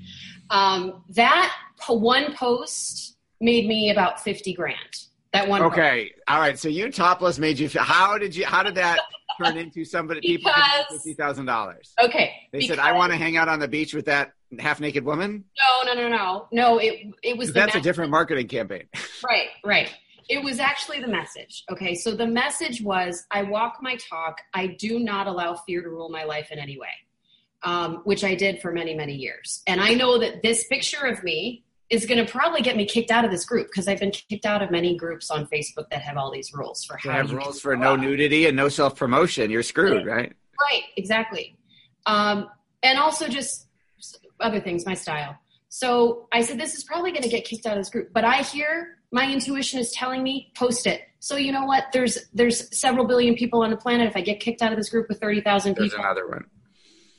Um, 0.50 1.04
that 1.10 1.56
po- 1.80 1.94
one 1.94 2.34
post 2.36 3.18
made 3.40 3.66
me 3.68 3.90
about 3.90 4.22
fifty 4.22 4.54
grand. 4.54 4.78
That 5.32 5.48
one. 5.48 5.62
post. 5.62 5.74
Okay. 5.74 6.12
All 6.28 6.40
right. 6.40 6.60
So 6.60 6.68
you 6.68 6.92
topless 6.92 7.40
made 7.40 7.58
you 7.58 7.70
feel. 7.70 7.82
How 7.84 8.18
did 8.18 8.36
you? 8.36 8.46
How 8.46 8.62
did 8.62 8.76
that 8.76 9.00
turn 9.42 9.58
into 9.58 9.86
somebody? 9.86 10.22
People 10.22 10.52
Because- 10.54 10.86
fifty 10.92 11.14
thousand 11.14 11.46
dollars. 11.46 11.94
Okay. 12.02 12.34
They 12.52 12.62
said, 12.62 12.80
"I 12.80 12.92
want 12.94 13.12
to 13.12 13.18
hang 13.18 13.38
out 13.38 13.48
on 13.50 13.60
the 13.60 13.68
beach 13.68 13.94
with 13.94 14.06
that 14.06 14.34
half 14.60 14.80
naked 14.80 15.04
woman." 15.06 15.46
No, 15.86 15.94
no, 15.94 16.02
no, 16.02 16.10
no, 16.10 16.48
no. 16.52 16.78
It 16.80 17.08
it 17.24 17.38
was 17.38 17.48
the 17.48 17.54
That's 17.54 17.76
a 17.76 17.82
different 17.82 18.12
marketing 18.12 18.48
campaign. 18.48 18.84
Right, 19.26 19.48
right. 19.64 19.94
It 20.30 20.44
was 20.44 20.60
actually 20.60 21.00
the 21.00 21.08
message. 21.08 21.64
Okay, 21.72 21.96
so 21.96 22.12
the 22.12 22.28
message 22.28 22.82
was 22.82 23.26
I 23.32 23.44
walk 23.44 23.78
my 23.82 23.96
talk. 24.10 24.40
I 24.54 24.68
do 24.68 25.00
not 25.00 25.28
allow 25.28 25.56
fear 25.56 25.82
to 25.82 25.90
rule 25.90 26.10
my 26.10 26.24
life 26.26 26.50
in 26.52 26.60
any 26.60 26.78
way, 26.78 26.88
um, 27.64 28.02
which 28.04 28.24
I 28.24 28.36
did 28.36 28.62
for 28.62 28.72
many, 28.72 28.94
many 28.96 29.16
years. 29.16 29.62
And 29.68 29.80
I 29.82 29.94
know 29.94 30.18
that 30.20 30.42
this 30.44 30.66
picture 30.68 31.06
of 31.06 31.24
me 31.24 31.64
is 31.94 32.08
going 32.08 32.26
to 32.26 32.30
probably 32.30 32.62
get 32.62 32.76
me 32.76 32.86
kicked 32.86 33.12
out 33.12 33.24
of 33.24 33.30
this 33.30 33.46
group 33.46 33.68
because 33.68 33.88
I've 33.88 34.00
been 34.00 34.10
kicked 34.10 34.48
out 34.48 34.64
of 34.64 34.72
many 34.72 34.98
groups 34.98 35.30
on 35.30 35.46
Facebook 35.46 35.90
that 35.92 36.02
have 36.02 36.18
all 36.18 36.32
these 36.32 36.52
rules 36.52 36.84
for 36.84 36.98
They 37.04 37.12
how 37.12 37.18
have 37.18 37.30
you 37.30 37.38
rules 37.38 37.62
for 37.62 37.78
no 37.78 37.94
out. 37.94 38.00
nudity 38.00 38.48
and 38.48 38.58
no 38.58 38.68
self 38.68 38.96
promotion. 38.96 39.52
You're 39.52 39.62
screwed, 39.62 40.06
right? 40.06 40.34
Right, 40.60 40.84
exactly. 40.98 41.56
Um, 42.08 42.50
and 42.82 42.98
also 42.98 43.28
just 43.28 43.68
other 44.40 44.60
things, 44.60 44.88
my 44.88 44.96
style. 44.96 45.38
So 45.70 46.28
I 46.32 46.42
said, 46.42 46.60
this 46.60 46.74
is 46.74 46.84
probably 46.84 47.12
going 47.12 47.24
to 47.24 47.30
get 47.30 47.46
kicked 47.46 47.66
out 47.68 47.78
of 47.78 47.80
this 47.80 47.90
group. 47.90 48.10
But 48.12 48.26
I 48.26 48.42
hear 48.42 48.98
my 49.12 49.32
intuition 49.32 49.80
is 49.80 49.92
telling 49.92 50.24
me 50.24 50.52
post 50.56 50.88
it. 50.88 51.02
So 51.20 51.38
you 51.38 51.52
know 51.52 51.66
what? 51.66 51.86
There's 51.94 52.18
there's 52.34 52.78
several 52.78 53.06
billion 53.06 53.36
people 53.36 53.62
on 53.64 53.70
the 53.70 53.78
planet. 53.78 54.08
If 54.08 54.16
I 54.18 54.22
get 54.22 54.40
kicked 54.40 54.62
out 54.64 54.72
of 54.72 54.78
this 54.78 54.90
group 54.90 55.08
with 55.10 55.20
thirty 55.22 55.42
thousand 55.42 55.76
There's 55.78 55.92
people, 55.92 56.04
another 56.04 56.28
one. 56.28 56.46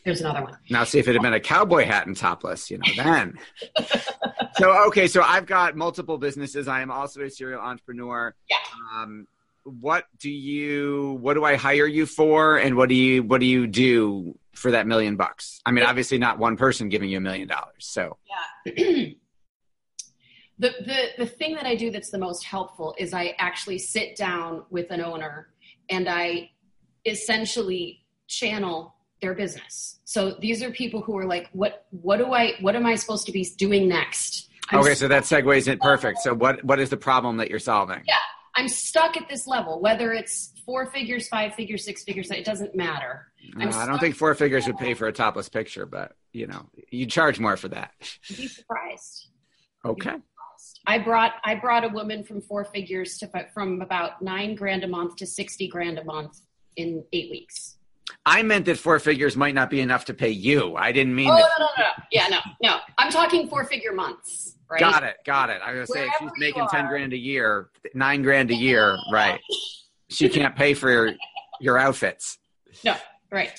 There's 0.04 0.20
another 0.20 0.42
one. 0.42 0.58
Now, 0.68 0.84
see 0.84 0.99
if 0.99 1.08
it 1.08 1.14
had 1.14 1.23
been 1.23 1.32
a 1.32 1.40
cowboy 1.40 1.84
hat 1.84 2.06
and 2.06 2.16
topless, 2.16 2.70
you 2.70 2.78
know, 2.78 2.84
then. 2.96 3.38
so, 4.56 4.87
okay, 4.88 5.06
so 5.06 5.23
I've 5.23 5.46
got 5.46 5.76
multiple 5.76 6.18
businesses. 6.18 6.68
I 6.68 6.82
am 6.82 6.90
also 6.90 7.23
a 7.23 7.30
serial 7.30 7.61
entrepreneur. 7.61 8.34
Yeah. 8.50 8.56
Um, 8.94 9.26
what 9.64 10.04
do 10.18 10.30
you? 10.30 11.18
What 11.23 11.34
do 11.34 11.44
I 11.44 11.56
hire 11.56 11.87
you 11.87 12.04
for? 12.04 12.58
And 12.58 12.76
what 12.76 12.90
do 12.90 12.94
you? 12.94 13.23
What 13.23 13.40
do 13.40 13.46
you 13.46 13.66
do 13.66 14.38
for 14.52 14.73
that 14.73 14.87
million 14.87 15.16
bucks? 15.16 15.62
I 15.64 15.70
mean, 15.70 15.84
obviously, 15.84 16.18
not 16.18 16.38
one 16.38 16.58
person 16.58 16.90
giving 16.90 17.08
you 17.08 17.16
a 17.16 17.23
million 17.23 17.49
dollars. 17.49 17.78
So, 17.78 18.18
the, 18.66 19.14
the 20.58 21.06
the 21.16 21.26
thing 21.26 21.54
that 21.54 21.64
I 21.64 21.76
do 21.76 21.90
that's 21.90 22.11
the 22.11 22.18
most 22.18 22.44
helpful 22.44 22.94
is 22.99 23.14
I 23.14 23.34
actually 23.38 23.78
sit 23.78 24.16
down 24.16 24.64
with 24.68 24.90
an 24.90 25.00
owner 25.00 25.49
and 25.88 26.11
I 26.11 26.50
essentially 27.06 28.04
channel 28.26 28.93
their 29.25 29.35
business. 29.35 30.00
So 30.04 30.37
these 30.38 30.62
are 30.62 30.71
people 30.71 31.00
who 31.00 31.16
are 31.16 31.25
like, 31.25 31.49
what 31.52 31.87
what 31.90 32.19
do 32.19 32.33
I 32.33 32.54
what 32.61 32.76
am 32.76 32.85
I 32.85 32.95
supposed 32.95 33.25
to 33.26 33.33
be 33.33 33.45
doing 33.57 33.88
next? 33.88 34.50
I'm 34.71 34.81
okay, 34.81 34.95
so 34.95 35.09
that 35.09 35.25
segues 35.25 35.66
it 35.66 35.81
perfect. 35.81 36.19
So, 36.19 36.35
what 36.35 36.62
what 36.62 36.78
is 36.78 36.90
the 36.90 36.97
problem 36.97 37.38
that 37.38 37.49
you're 37.50 37.59
solving? 37.59 38.02
Yeah. 38.07 38.14
I'm 38.57 38.69
stuck 38.69 39.16
at 39.16 39.28
this 39.28 39.49
level, 39.49 39.81
whether 39.81 40.12
it's 40.12 40.52
four 40.64 40.87
figures, 40.87 41.26
five 41.26 41.54
figures, 41.54 41.85
six 41.85 42.04
figures, 42.04 42.31
it 42.31 42.45
doesn't 42.45 42.76
matter. 42.76 43.26
Uh, 43.57 43.62
I'm 43.62 43.88
don't 43.88 43.99
think 43.99 44.14
four 44.14 44.33
figures 44.37 44.66
would 44.69 44.78
pay 44.78 44.95
for 44.95 45.09
a 45.09 45.12
topless 45.12 45.49
picture, 45.49 45.87
but 45.87 46.12
you 46.33 46.47
know, 46.47 46.69
you 46.90 47.07
charge 47.07 47.40
more 47.40 47.57
for 47.57 47.69
that. 47.69 47.90
You'd 48.28 48.38
be 48.38 48.49
surprised. 48.49 49.28
Okay. 49.85 50.16
I 50.87 50.99
brought 50.99 51.33
I 51.45 51.54
brought 51.57 51.85
a 51.85 51.88
woman 51.88 52.23
from 52.25 52.43
four 52.43 52.64
figures 52.64 53.19
to 53.19 53.31
from 53.52 53.81
about 53.81 54.23
nine 54.23 54.54
grand 54.54 54.85
a 54.85 54.88
month 54.88 55.16
to 55.16 55.26
sixty 55.26 55.66
grand 55.66 55.99
a 55.99 56.04
month 56.04 56.40
in 56.76 57.04
eight 57.12 57.31
weeks. 57.31 57.78
I 58.26 58.43
meant 58.43 58.64
that 58.66 58.78
four 58.78 58.99
figures 58.99 59.37
might 59.37 59.54
not 59.54 59.69
be 59.71 59.81
enough 59.81 60.07
to 60.07 60.14
pay 60.14 60.31
you. 60.31 60.76
I 60.76 60.93
didn't 60.93 61.14
mean 61.14 61.28
Oh 61.28 61.35
no 61.35 61.38
that. 61.38 61.50
no 61.59 61.66
no 61.78 61.85
no 61.85 61.90
yeah 62.11 62.26
no 62.28 62.38
no 62.62 62.78
I'm 62.99 63.11
talking 63.11 63.49
four 63.49 63.64
figure 63.64 63.93
months 63.93 64.57
right. 64.71 64.81
Got 64.81 65.02
it, 65.04 65.16
got 65.26 65.50
it. 65.50 65.61
I 65.64 65.73
was 65.73 65.88
gonna 65.90 66.00
say 66.00 66.07
if 66.07 66.14
she's 66.19 66.31
making 66.38 66.66
ten 66.69 66.87
grand 66.88 67.12
a 67.12 67.19
year, 67.19 67.69
nine 67.95 68.23
grand 68.23 68.50
a 68.50 68.54
year, 68.54 68.97
right? 69.12 69.40
She 70.09 70.28
can't 70.28 70.54
pay 70.57 70.75
for 70.75 70.90
your, 70.90 71.12
your 71.61 71.78
outfits. 71.78 72.38
No 72.85 72.93
right. 73.31 73.52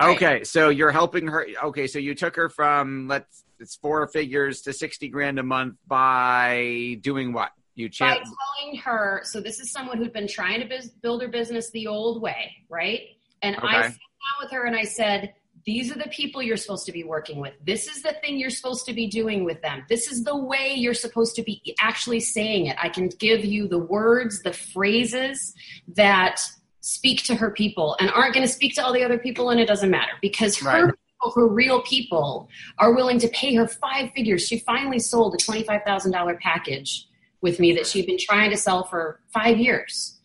Right. 0.00 0.16
Okay, 0.16 0.42
so 0.44 0.68
you're 0.68 0.90
helping 0.90 1.28
her. 1.28 1.46
Okay, 1.64 1.86
so 1.86 1.98
you 2.00 2.14
took 2.14 2.34
her 2.36 2.48
from 2.48 3.06
let's 3.08 3.44
it's 3.60 3.76
four 3.76 4.06
figures 4.08 4.62
to 4.62 4.72
sixty 4.72 5.08
grand 5.08 5.38
a 5.38 5.42
month 5.44 5.76
by 5.86 6.98
doing 7.00 7.32
what? 7.32 7.52
You 7.76 7.88
By 7.88 8.14
telling 8.16 8.76
her, 8.84 9.20
so 9.24 9.40
this 9.40 9.58
is 9.60 9.70
someone 9.72 9.96
who'd 9.98 10.12
been 10.12 10.28
trying 10.28 10.60
to 10.60 10.66
bus- 10.66 10.88
build 10.88 11.22
her 11.22 11.28
business 11.28 11.70
the 11.70 11.86
old 11.86 12.20
way, 12.20 12.52
right? 12.68 13.00
And 13.42 13.56
I 13.56 13.82
sat 13.82 13.90
down 13.90 14.42
with 14.42 14.50
her 14.52 14.64
and 14.66 14.76
I 14.76 14.84
said, 14.84 15.34
these 15.64 15.92
are 15.92 15.98
the 15.98 16.08
people 16.08 16.42
you're 16.42 16.56
supposed 16.56 16.86
to 16.86 16.92
be 16.92 17.04
working 17.04 17.38
with. 17.38 17.54
This 17.64 17.86
is 17.86 18.02
the 18.02 18.14
thing 18.22 18.38
you're 18.38 18.50
supposed 18.50 18.84
to 18.86 18.92
be 18.92 19.06
doing 19.06 19.44
with 19.44 19.62
them. 19.62 19.84
This 19.88 20.10
is 20.10 20.24
the 20.24 20.36
way 20.36 20.74
you're 20.74 20.94
supposed 20.94 21.36
to 21.36 21.42
be 21.42 21.76
actually 21.78 22.20
saying 22.20 22.66
it. 22.66 22.76
I 22.82 22.88
can 22.88 23.08
give 23.08 23.44
you 23.44 23.68
the 23.68 23.78
words, 23.78 24.42
the 24.42 24.52
phrases 24.52 25.54
that 25.94 26.40
speak 26.80 27.22
to 27.24 27.36
her 27.36 27.50
people 27.50 27.96
and 28.00 28.10
aren't 28.10 28.34
going 28.34 28.46
to 28.46 28.52
speak 28.52 28.74
to 28.74 28.84
all 28.84 28.92
the 28.92 29.04
other 29.04 29.18
people, 29.18 29.50
and 29.50 29.60
it 29.60 29.68
doesn't 29.68 29.90
matter 29.90 30.12
because 30.20 30.58
her 30.58 30.86
Right. 30.86 30.94
people, 31.22 31.32
her 31.40 31.46
real 31.46 31.80
people, 31.82 32.48
are 32.78 32.92
willing 32.92 33.20
to 33.20 33.28
pay 33.28 33.54
her 33.54 33.68
five 33.68 34.10
figures. 34.12 34.44
She 34.44 34.58
finally 34.58 34.98
sold 34.98 35.34
a 35.34 35.38
$25,000 35.38 36.40
package 36.40 37.06
with 37.40 37.60
me 37.60 37.72
that 37.74 37.86
she'd 37.86 38.06
been 38.06 38.18
trying 38.18 38.50
to 38.50 38.56
sell 38.56 38.82
for 38.84 39.20
five 39.32 39.58
years. 39.58 40.18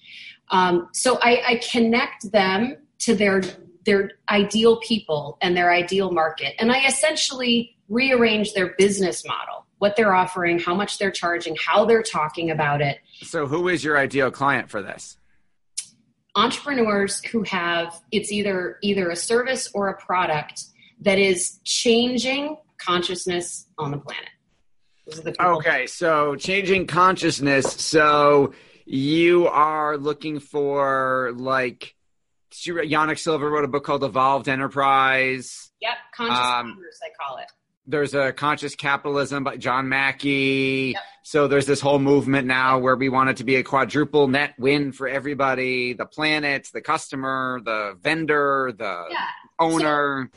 Um, 0.50 0.88
so 0.93 1.19
I, 1.21 1.41
I 1.45 1.62
connect 1.71 2.31
them 2.31 2.77
to 2.99 3.15
their 3.15 3.41
their 3.85 4.11
ideal 4.29 4.77
people 4.81 5.37
and 5.41 5.55
their 5.55 5.71
ideal 5.71 6.11
market, 6.11 6.53
and 6.59 6.71
I 6.71 6.85
essentially 6.85 7.77
rearrange 7.87 8.53
their 8.53 8.75
business 8.77 9.25
model, 9.25 9.65
what 9.77 9.95
they're 9.95 10.13
offering, 10.13 10.59
how 10.59 10.75
much 10.75 10.97
they're 10.97 11.11
charging, 11.11 11.55
how 11.55 11.85
they're 11.85 12.03
talking 12.03 12.51
about 12.51 12.81
it. 12.81 12.99
So 13.23 13.47
who 13.47 13.69
is 13.69 13.83
your 13.83 13.97
ideal 13.97 14.29
client 14.29 14.69
for 14.69 14.81
this? 14.81 15.17
Entrepreneurs 16.35 17.23
who 17.25 17.43
have 17.43 17.99
it's 18.11 18.31
either 18.31 18.77
either 18.81 19.09
a 19.09 19.15
service 19.15 19.69
or 19.73 19.87
a 19.87 19.97
product 19.97 20.65
that 21.01 21.17
is 21.17 21.59
changing 21.63 22.57
consciousness 22.77 23.67
on 23.77 23.91
the 23.91 23.97
planet. 23.97 24.29
Those 25.05 25.19
are 25.19 25.23
the 25.23 25.31
people. 25.31 25.57
Okay, 25.57 25.87
so 25.87 26.35
changing 26.35 26.87
consciousness. 26.87 27.71
So 27.73 28.53
you 28.85 29.47
are 29.47 29.97
looking 29.97 30.39
for 30.39 31.33
like 31.35 31.95
Yanik 32.65 33.19
Silver 33.19 33.49
wrote 33.49 33.65
a 33.65 33.67
book 33.67 33.83
called 33.83 34.03
Evolved 34.03 34.47
Enterprise. 34.49 35.71
Yep, 35.81 35.97
conscious 36.15 36.37
Um, 36.37 36.71
commerce, 36.73 36.99
I 37.03 37.09
call 37.21 37.37
it. 37.37 37.47
There's 37.89 38.13
a 38.13 38.33
conscious 38.33 38.75
capitalism 38.75 39.43
by 39.45 39.55
John 39.57 39.87
Mackey. 39.87 40.91
Yep. 40.93 41.03
So 41.23 41.47
there's 41.47 41.65
this 41.65 41.79
whole 41.79 41.99
movement 41.99 42.45
now 42.47 42.79
where 42.79 42.95
we 42.95 43.07
want 43.09 43.29
it 43.29 43.37
to 43.37 43.43
be 43.45 43.55
a 43.55 43.63
quadruple 43.63 44.27
net 44.27 44.55
win 44.57 44.91
for 44.91 45.07
everybody: 45.07 45.93
the 45.93 46.05
planet, 46.05 46.67
the 46.73 46.81
customer, 46.81 47.61
the 47.63 47.97
vendor, 48.01 48.73
the 48.77 49.05
Yeah. 49.09 49.27
owner. 49.59 50.29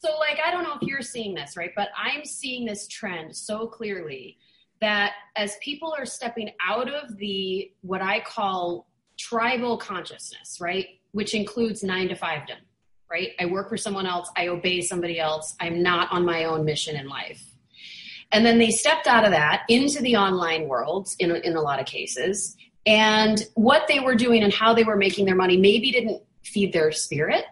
So, 0.00 0.16
like, 0.18 0.38
I 0.44 0.50
don't 0.50 0.62
know 0.64 0.74
if 0.74 0.82
you're 0.82 1.02
seeing 1.02 1.34
this, 1.34 1.56
right? 1.56 1.70
But 1.76 1.88
I'm 1.96 2.24
seeing 2.24 2.64
this 2.64 2.88
trend 2.88 3.34
so 3.36 3.66
clearly 3.66 4.38
that 4.80 5.12
as 5.36 5.56
people 5.60 5.94
are 5.96 6.06
stepping 6.06 6.50
out 6.64 6.88
of 6.88 7.16
the 7.16 7.72
what 7.82 8.00
I 8.00 8.20
call 8.20 8.88
tribal 9.16 9.76
consciousness, 9.76 10.58
right? 10.60 10.97
Which 11.18 11.34
includes 11.34 11.82
nine 11.82 12.06
to 12.10 12.14
five 12.14 12.46
dom, 12.46 12.58
right? 13.10 13.30
I 13.40 13.46
work 13.46 13.68
for 13.68 13.76
someone 13.76 14.06
else, 14.06 14.30
I 14.36 14.46
obey 14.46 14.80
somebody 14.80 15.18
else, 15.18 15.56
I'm 15.58 15.82
not 15.82 16.12
on 16.12 16.24
my 16.24 16.44
own 16.44 16.64
mission 16.64 16.94
in 16.94 17.08
life. 17.08 17.42
And 18.30 18.46
then 18.46 18.58
they 18.58 18.70
stepped 18.70 19.08
out 19.08 19.24
of 19.24 19.32
that 19.32 19.64
into 19.68 20.00
the 20.00 20.14
online 20.14 20.68
world 20.68 21.08
in, 21.18 21.34
in 21.34 21.56
a 21.56 21.60
lot 21.60 21.80
of 21.80 21.86
cases. 21.86 22.56
And 22.86 23.44
what 23.54 23.88
they 23.88 23.98
were 23.98 24.14
doing 24.14 24.44
and 24.44 24.52
how 24.52 24.74
they 24.74 24.84
were 24.84 24.94
making 24.94 25.26
their 25.26 25.34
money 25.34 25.56
maybe 25.56 25.90
didn't 25.90 26.22
feed 26.44 26.72
their 26.72 26.92
spirit, 26.92 27.46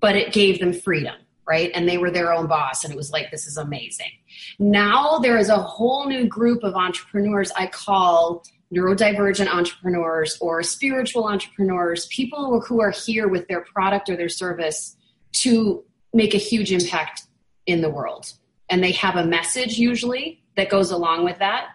but 0.00 0.16
it 0.16 0.32
gave 0.32 0.58
them 0.58 0.72
freedom, 0.72 1.16
right? 1.46 1.70
And 1.74 1.86
they 1.86 1.98
were 1.98 2.10
their 2.10 2.32
own 2.32 2.46
boss, 2.46 2.82
and 2.82 2.90
it 2.94 2.96
was 2.96 3.10
like, 3.10 3.30
this 3.30 3.46
is 3.46 3.58
amazing. 3.58 4.12
Now 4.58 5.18
there 5.18 5.36
is 5.36 5.50
a 5.50 5.58
whole 5.58 6.08
new 6.08 6.26
group 6.26 6.64
of 6.64 6.74
entrepreneurs 6.76 7.52
I 7.58 7.66
call 7.66 8.42
neurodivergent 8.74 9.48
entrepreneurs 9.48 10.36
or 10.40 10.62
spiritual 10.62 11.24
entrepreneurs, 11.28 12.06
people 12.06 12.60
who- 12.60 12.80
are 12.80 12.90
here 12.90 13.28
with 13.28 13.46
their 13.48 13.60
product 13.60 14.08
or 14.08 14.16
their 14.16 14.28
service 14.28 14.96
to 15.32 15.84
make 16.12 16.34
a 16.34 16.38
huge 16.38 16.72
impact 16.72 17.22
in 17.66 17.80
the 17.80 17.90
world. 17.90 18.32
And 18.68 18.82
they 18.82 18.92
have 18.92 19.16
a 19.16 19.24
message 19.24 19.78
usually 19.78 20.42
that 20.56 20.68
goes 20.68 20.90
along 20.90 21.24
with 21.24 21.38
that. 21.38 21.68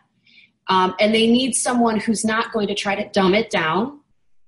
Um, 0.67 0.95
and 0.99 1.13
they 1.13 1.27
need 1.27 1.53
someone 1.53 1.99
who's 1.99 2.25
not 2.25 2.51
going 2.51 2.67
to 2.67 2.75
try 2.75 2.95
to 2.95 3.09
dumb 3.09 3.33
it 3.33 3.49
down, 3.49 3.99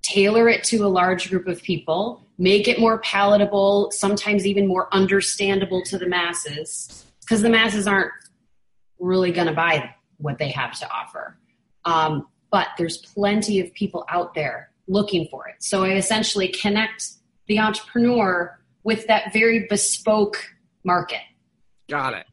tailor 0.02 0.50
it 0.50 0.64
to 0.66 0.86
a 0.86 0.88
large 0.88 1.30
group 1.30 1.48
of 1.48 1.62
people, 1.62 2.22
make 2.38 2.68
it 2.68 2.80
more 2.80 3.00
palatable, 3.00 3.92
sometimes 3.92 4.46
even 4.46 4.68
more 4.68 4.94
understandable 4.94 5.82
to 5.84 5.98
the 5.98 6.08
masses, 6.08 7.06
because 7.22 7.42
the 7.42 7.50
masses 7.50 7.88
aren't 7.88 8.12
really 9.00 9.32
going 9.32 9.48
to 9.48 9.54
buy 9.54 9.94
what 10.18 10.38
they 10.38 10.50
have 10.50 10.78
to 10.80 10.90
offer. 10.92 11.38
Um, 11.86 12.28
but 12.54 12.68
there's 12.78 12.98
plenty 12.98 13.60
of 13.60 13.74
people 13.74 14.06
out 14.10 14.36
there 14.36 14.70
looking 14.88 15.28
for 15.32 15.48
it. 15.48 15.56
So 15.58 15.84
I 15.84 15.94
essentially 15.94 16.50
connect 16.50 17.14
the 17.48 17.58
entrepreneur 17.58 18.60
with 18.84 19.08
that 19.08 19.34
very 19.34 19.66
bespoke 19.68 20.38
market. 20.84 21.24
Got 21.90 22.14
it. 22.14 22.28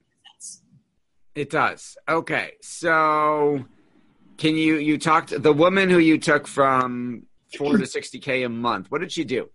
It 1.35 1.49
does. 1.49 1.97
Okay. 2.07 2.53
So 2.61 3.65
can 4.37 4.57
you 4.57 4.77
you 4.77 4.99
talked 4.99 5.43
the 5.43 5.55
woman 5.55 5.89
who 5.89 5.99
you 5.99 6.19
took 6.19 6.47
from 6.47 7.23
4 7.57 7.79
to 7.79 7.85
60k 7.85 8.45
a 8.45 8.49
month. 8.49 8.91
What 8.91 9.01
did 9.01 9.13
she 9.13 9.25
do? 9.25 9.49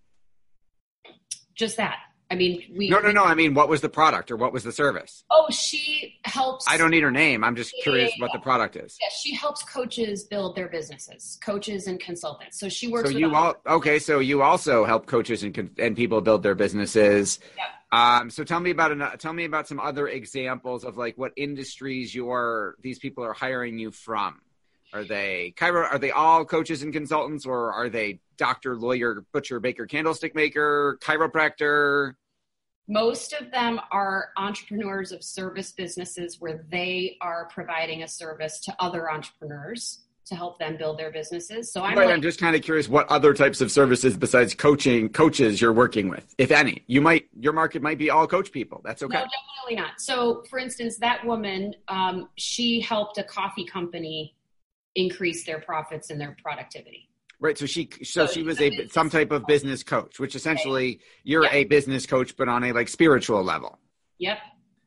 Just 1.53 1.77
that. 1.77 1.97
I 2.31 2.35
mean, 2.35 2.63
we. 2.75 2.89
No, 2.89 2.99
no, 2.99 3.11
no. 3.11 3.23
I 3.23 3.35
mean, 3.35 3.53
what 3.53 3.69
was 3.69 3.81
the 3.81 3.89
product 3.89 4.31
or 4.31 4.35
what 4.35 4.51
was 4.51 4.63
the 4.63 4.71
service? 4.71 5.23
Oh, 5.29 5.47
she 5.51 6.19
helps. 6.23 6.65
I 6.67 6.75
don't 6.77 6.89
need 6.91 7.03
her 7.03 7.11
name. 7.11 7.43
I'm 7.43 7.55
just 7.55 7.73
curious 7.83 8.11
Yeah, 8.17 8.23
what 8.23 8.31
the 8.33 8.39
product 8.39 8.75
is. 8.75 8.97
Yeah, 8.99 9.09
she 9.21 9.35
helps 9.35 9.63
coaches 9.63 10.23
build 10.23 10.55
their 10.55 10.67
businesses, 10.67 11.37
coaches 11.43 11.85
and 11.87 11.99
consultants. 11.99 12.59
So 12.59 12.67
she 12.67 12.87
works 12.87 13.09
So 13.09 13.13
with 13.13 13.21
you 13.21 13.35
all- 13.35 13.55
all 13.67 13.75
okay? 13.77 13.99
So 13.99 14.19
you 14.19 14.41
also 14.41 14.85
help 14.85 15.05
coaches 15.05 15.43
and 15.43 15.69
and 15.77 15.95
people 15.95 16.19
build 16.21 16.41
their 16.41 16.55
businesses. 16.55 17.39
Yeah. 17.55 17.63
Um, 17.91 18.29
so 18.29 18.43
tell 18.43 18.59
me 18.59 18.71
about 18.71 18.91
an, 18.91 19.03
tell 19.19 19.31
me 19.31 19.45
about 19.45 19.67
some 19.67 19.79
other 19.79 20.07
examples 20.07 20.83
of 20.83 20.97
like 20.97 21.17
what 21.17 21.31
industries 21.37 22.13
your 22.13 22.75
these 22.81 22.99
people 22.99 23.23
are 23.23 23.33
hiring 23.33 23.77
you 23.77 23.91
from. 23.91 24.41
Are 24.95 25.03
they 25.03 25.53
chiro? 25.57 25.91
Are 25.91 25.99
they 25.99 26.11
all 26.11 26.45
coaches 26.45 26.81
and 26.81 26.93
consultants, 26.93 27.45
or 27.45 27.73
are 27.73 27.89
they 27.89 28.21
doctor, 28.37 28.77
lawyer, 28.77 29.25
butcher, 29.33 29.59
baker, 29.59 29.85
candlestick 29.85 30.33
maker, 30.33 30.97
chiropractor? 31.01 32.13
Most 32.87 33.33
of 33.33 33.51
them 33.51 33.81
are 33.91 34.29
entrepreneurs 34.37 35.11
of 35.11 35.21
service 35.21 35.73
businesses 35.73 36.39
where 36.39 36.65
they 36.71 37.17
are 37.19 37.49
providing 37.51 38.03
a 38.03 38.07
service 38.07 38.61
to 38.61 38.75
other 38.79 39.11
entrepreneurs 39.11 40.05
to 40.27 40.35
help 40.35 40.59
them 40.59 40.77
build 40.77 40.97
their 40.97 41.11
businesses. 41.11 41.71
So 41.73 41.83
I'm 41.83 41.97
Right, 41.97 42.05
like, 42.05 42.15
I'm 42.15 42.21
just 42.21 42.39
kind 42.39 42.55
of 42.55 42.61
curious 42.61 42.87
what 42.87 43.07
other 43.09 43.33
types 43.33 43.59
of 43.59 43.71
services 43.71 44.15
besides 44.15 44.55
coaching 44.55 45.09
coaches 45.09 45.59
you're 45.59 45.73
working 45.73 46.07
with, 46.07 46.33
if 46.37 46.51
any. 46.51 46.83
You 46.87 47.01
might 47.01 47.27
your 47.37 47.51
market 47.51 47.81
might 47.81 47.97
be 47.97 48.09
all 48.09 48.27
coach 48.27 48.49
people. 48.49 48.81
That's 48.85 49.03
okay. 49.03 49.17
No, 49.17 49.25
definitely 49.25 49.83
not. 49.83 49.99
So, 49.99 50.43
for 50.49 50.57
instance, 50.57 50.97
that 50.99 51.25
woman, 51.25 51.75
um, 51.89 52.29
she 52.37 52.79
helped 52.79 53.17
a 53.17 53.23
coffee 53.23 53.65
company 53.65 54.35
increase 54.95 55.45
their 55.45 55.59
profits 55.59 56.09
and 56.09 56.19
their 56.19 56.35
productivity. 56.41 57.09
Right. 57.39 57.57
So 57.57 57.65
she 57.65 57.89
so 58.03 58.25
So 58.25 58.33
she 58.33 58.43
was 58.43 58.59
a 58.61 58.87
some 58.87 59.09
type 59.09 59.31
of 59.31 59.45
business 59.45 59.83
coach, 59.83 60.19
which 60.19 60.35
essentially 60.35 61.01
you're 61.23 61.43
Yeah. 61.43 61.53
a 61.53 61.63
business 61.65 62.05
coach, 62.05 62.35
but 62.37 62.47
on 62.47 62.63
a 62.63 62.71
like 62.71 62.87
spiritual 62.87 63.43
level. 63.43 63.77
Yep. 64.19 64.37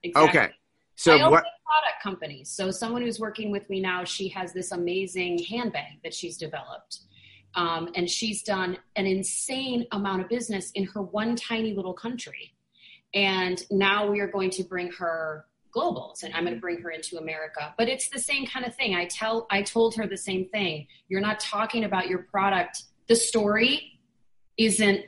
Exactly. 0.03 0.41
Okay. 0.41 0.53
So 0.97 1.17
I 1.17 1.29
what? 1.29 1.45
product 1.65 2.03
companies. 2.03 2.51
So 2.51 2.71
someone 2.71 3.03
who's 3.03 3.21
working 3.21 3.51
with 3.51 3.69
me 3.69 3.81
now, 3.81 4.05
she 4.05 4.29
has 4.29 4.53
this 4.53 4.73
amazing 4.73 5.45
handbag 5.45 6.03
that 6.03 6.15
she's 6.15 6.39
developed. 6.39 7.01
Um, 7.55 7.91
and 7.95 8.09
she's 8.09 8.43
done 8.43 8.79
an 8.97 9.07
insane 9.07 9.87
amount 9.93 10.23
of 10.23 10.29
business 10.29 10.71
in 10.73 10.85
her 10.85 11.03
one 11.03 11.37
tiny 11.37 11.75
little 11.75 11.95
country. 11.95 12.55
And 13.15 13.63
now 13.71 14.11
we 14.11 14.21
are 14.21 14.29
going 14.29 14.51
to 14.51 14.65
bring 14.65 14.91
her 14.93 15.47
globals 15.75 16.23
and 16.23 16.35
I'm 16.35 16.45
going 16.45 16.55
to 16.55 16.61
bring 16.61 16.81
her 16.83 16.91
into 16.91 17.19
America. 17.19 17.75
But 17.77 17.89
it's 17.89 18.09
the 18.09 18.19
same 18.19 18.47
kind 18.47 18.67
of 18.67 18.75
thing. 18.75 18.95
I 18.95 19.07
tell 19.07 19.47
I 19.51 19.63
told 19.63 19.95
her 19.97 20.07
the 20.07 20.17
same 20.17 20.49
thing. 20.49 20.87
You're 21.09 21.21
not 21.21 21.41
talking 21.41 21.85
about 21.85 22.09
your 22.09 22.21
product. 22.21 22.83
The 23.09 23.17
story 23.17 24.01
isn't 24.57 25.05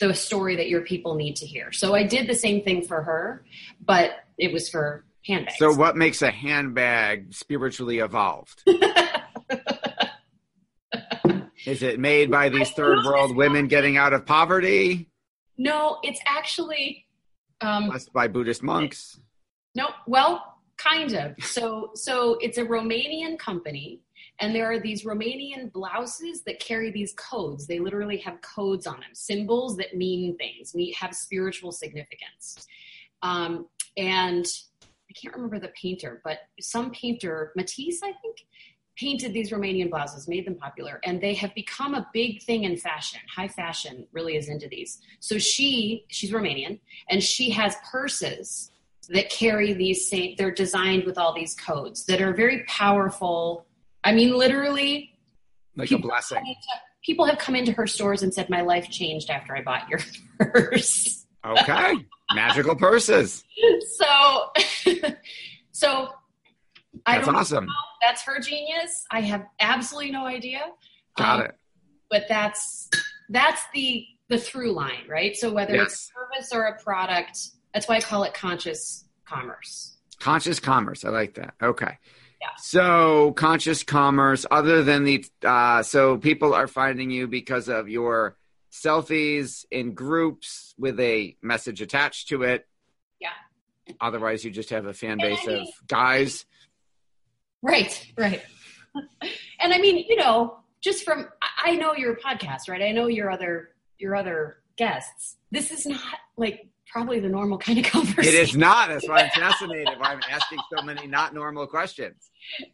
the 0.00 0.14
story 0.14 0.56
that 0.56 0.68
your 0.68 0.82
people 0.82 1.14
need 1.14 1.36
to 1.36 1.46
hear. 1.46 1.72
So 1.72 1.94
I 1.94 2.02
did 2.02 2.26
the 2.26 2.34
same 2.34 2.62
thing 2.62 2.82
for 2.82 3.02
her, 3.02 3.44
but 3.84 4.10
it 4.38 4.52
was 4.52 4.68
for 4.68 5.04
handbags. 5.24 5.58
So 5.58 5.72
what 5.72 5.96
makes 5.96 6.22
a 6.22 6.30
handbag 6.30 7.32
spiritually 7.32 7.98
evolved? 7.98 8.62
Is 11.66 11.82
it 11.82 11.98
made 11.98 12.30
by 12.30 12.50
these 12.50 12.70
third 12.72 13.06
world 13.06 13.34
women 13.34 13.68
getting 13.68 13.96
out 13.96 14.12
of 14.12 14.26
poverty? 14.26 15.08
No, 15.56 15.98
it's 16.02 16.20
actually 16.26 17.06
um, 17.60 17.88
Blessed 17.88 18.12
by 18.12 18.28
Buddhist 18.28 18.62
monks? 18.62 19.18
No. 19.74 19.88
Well, 20.06 20.54
kind 20.76 21.12
of. 21.14 21.34
So, 21.44 21.90
so 21.94 22.38
it's 22.40 22.58
a 22.58 22.64
Romanian 22.64 23.38
company, 23.38 24.00
and 24.40 24.54
there 24.54 24.70
are 24.70 24.80
these 24.80 25.04
Romanian 25.04 25.72
blouses 25.72 26.42
that 26.42 26.60
carry 26.60 26.90
these 26.90 27.12
codes. 27.14 27.66
They 27.66 27.78
literally 27.78 28.18
have 28.18 28.40
codes 28.40 28.86
on 28.86 28.94
them, 28.94 29.10
symbols 29.12 29.76
that 29.76 29.96
mean 29.96 30.36
things, 30.36 30.72
we 30.74 30.96
have 30.98 31.14
spiritual 31.14 31.72
significance. 31.72 32.66
Um, 33.22 33.68
and 33.96 34.46
I 34.82 35.12
can't 35.14 35.34
remember 35.34 35.60
the 35.60 35.72
painter, 35.80 36.20
but 36.24 36.40
some 36.60 36.90
painter, 36.90 37.52
Matisse, 37.56 38.02
I 38.02 38.12
think, 38.20 38.46
painted 38.96 39.32
these 39.32 39.50
Romanian 39.50 39.90
blouses, 39.90 40.28
made 40.28 40.46
them 40.46 40.54
popular, 40.56 41.00
and 41.04 41.20
they 41.20 41.34
have 41.34 41.54
become 41.54 41.94
a 41.94 42.08
big 42.12 42.42
thing 42.42 42.64
in 42.64 42.76
fashion. 42.76 43.20
High 43.34 43.48
fashion 43.48 44.06
really 44.12 44.36
is 44.36 44.48
into 44.48 44.68
these. 44.68 45.00
So 45.20 45.38
she, 45.38 46.04
she's 46.08 46.30
Romanian, 46.30 46.78
and 47.08 47.22
she 47.22 47.50
has 47.50 47.76
purses 47.90 48.70
that 49.08 49.30
carry 49.30 49.72
these 49.72 50.08
same. 50.08 50.34
They're 50.38 50.50
designed 50.50 51.04
with 51.04 51.18
all 51.18 51.34
these 51.34 51.54
codes 51.54 52.04
that 52.06 52.20
are 52.20 52.32
very 52.34 52.64
powerful. 52.64 53.66
I 54.02 54.12
mean, 54.12 54.36
literally, 54.36 55.12
Like 55.76 55.90
a 55.90 55.98
blessing. 55.98 56.38
into- 56.38 56.58
People 57.04 57.26
have 57.26 57.36
come 57.36 57.54
into 57.54 57.70
her 57.72 57.86
stores 57.86 58.22
and 58.22 58.32
said, 58.32 58.48
"My 58.48 58.62
life 58.62 58.88
changed 58.90 59.28
after 59.28 59.54
I 59.54 59.60
bought 59.62 59.88
your 59.90 59.98
purse." 60.38 61.26
Okay. 61.44 61.94
Magical 62.34 62.74
purses. 62.74 63.44
so, 63.98 64.50
so 65.72 66.08
I 67.04 67.16
That's 67.16 67.28
awesome. 67.28 67.66
know. 67.66 67.72
That's 68.00 68.22
her 68.22 68.38
genius. 68.40 69.04
I 69.10 69.20
have 69.20 69.44
absolutely 69.60 70.12
no 70.12 70.24
idea. 70.26 70.62
Got 71.18 71.40
Um, 71.40 71.46
it. 71.46 71.54
But 72.10 72.24
that's 72.28 72.88
that's 73.28 73.62
the 73.74 74.06
the 74.30 74.38
through 74.38 74.72
line, 74.72 75.04
right? 75.08 75.36
So 75.36 75.52
whether 75.52 75.74
it's 75.74 75.94
a 75.94 76.12
service 76.14 76.52
or 76.54 76.64
a 76.64 76.82
product, 76.82 77.38
that's 77.74 77.88
why 77.88 77.96
I 77.96 78.00
call 78.00 78.22
it 78.22 78.32
conscious 78.32 79.04
commerce. 79.26 79.96
Conscious 80.20 80.60
commerce. 80.60 81.04
I 81.04 81.10
like 81.10 81.34
that. 81.34 81.54
Okay. 81.60 81.98
Yeah. 82.40 82.48
So 82.58 83.32
conscious 83.32 83.82
commerce, 83.82 84.46
other 84.50 84.84
than 84.84 85.04
the, 85.04 85.24
uh, 85.44 85.82
so 85.82 86.16
people 86.16 86.54
are 86.54 86.68
finding 86.68 87.10
you 87.10 87.26
because 87.26 87.68
of 87.68 87.88
your 87.88 88.36
selfies 88.70 89.64
in 89.70 89.94
groups 89.94 90.74
with 90.78 90.98
a 91.00 91.36
message 91.42 91.80
attached 91.80 92.28
to 92.28 92.42
it. 92.42 92.66
Yeah. 93.20 93.28
Otherwise, 94.00 94.44
you 94.44 94.50
just 94.50 94.70
have 94.70 94.86
a 94.86 94.94
fan 94.94 95.12
And 95.12 95.22
I 95.22 95.28
base 95.30 95.46
of 95.46 95.68
guys. 95.88 96.44
Right, 97.62 98.06
right. 98.16 98.42
and 99.60 99.72
I 99.72 99.78
mean, 99.78 100.04
you 100.08 100.16
know, 100.16 100.58
just 100.80 101.04
from 101.04 101.28
I 101.62 101.76
know 101.76 101.94
your 101.94 102.16
podcast, 102.16 102.68
right? 102.68 102.82
I 102.82 102.92
know 102.92 103.06
your 103.06 103.30
other 103.30 103.70
your 103.98 104.14
other 104.14 104.58
guests. 104.76 105.36
This 105.50 105.70
is 105.70 105.86
not 105.86 106.18
like 106.36 106.68
probably 106.86 107.20
the 107.20 107.28
normal 107.28 107.58
kind 107.58 107.78
of 107.78 107.84
conversation. 107.84 108.24
It 108.34 108.34
is 108.34 108.56
not. 108.56 108.88
That's 108.88 109.08
why 109.08 109.22
I'm 109.22 109.30
fascinated. 109.40 109.94
Why 109.98 110.12
I'm 110.12 110.20
asking 110.30 110.58
so 110.76 110.82
many 110.84 111.06
not 111.06 111.34
normal 111.34 111.66
questions. 111.66 112.30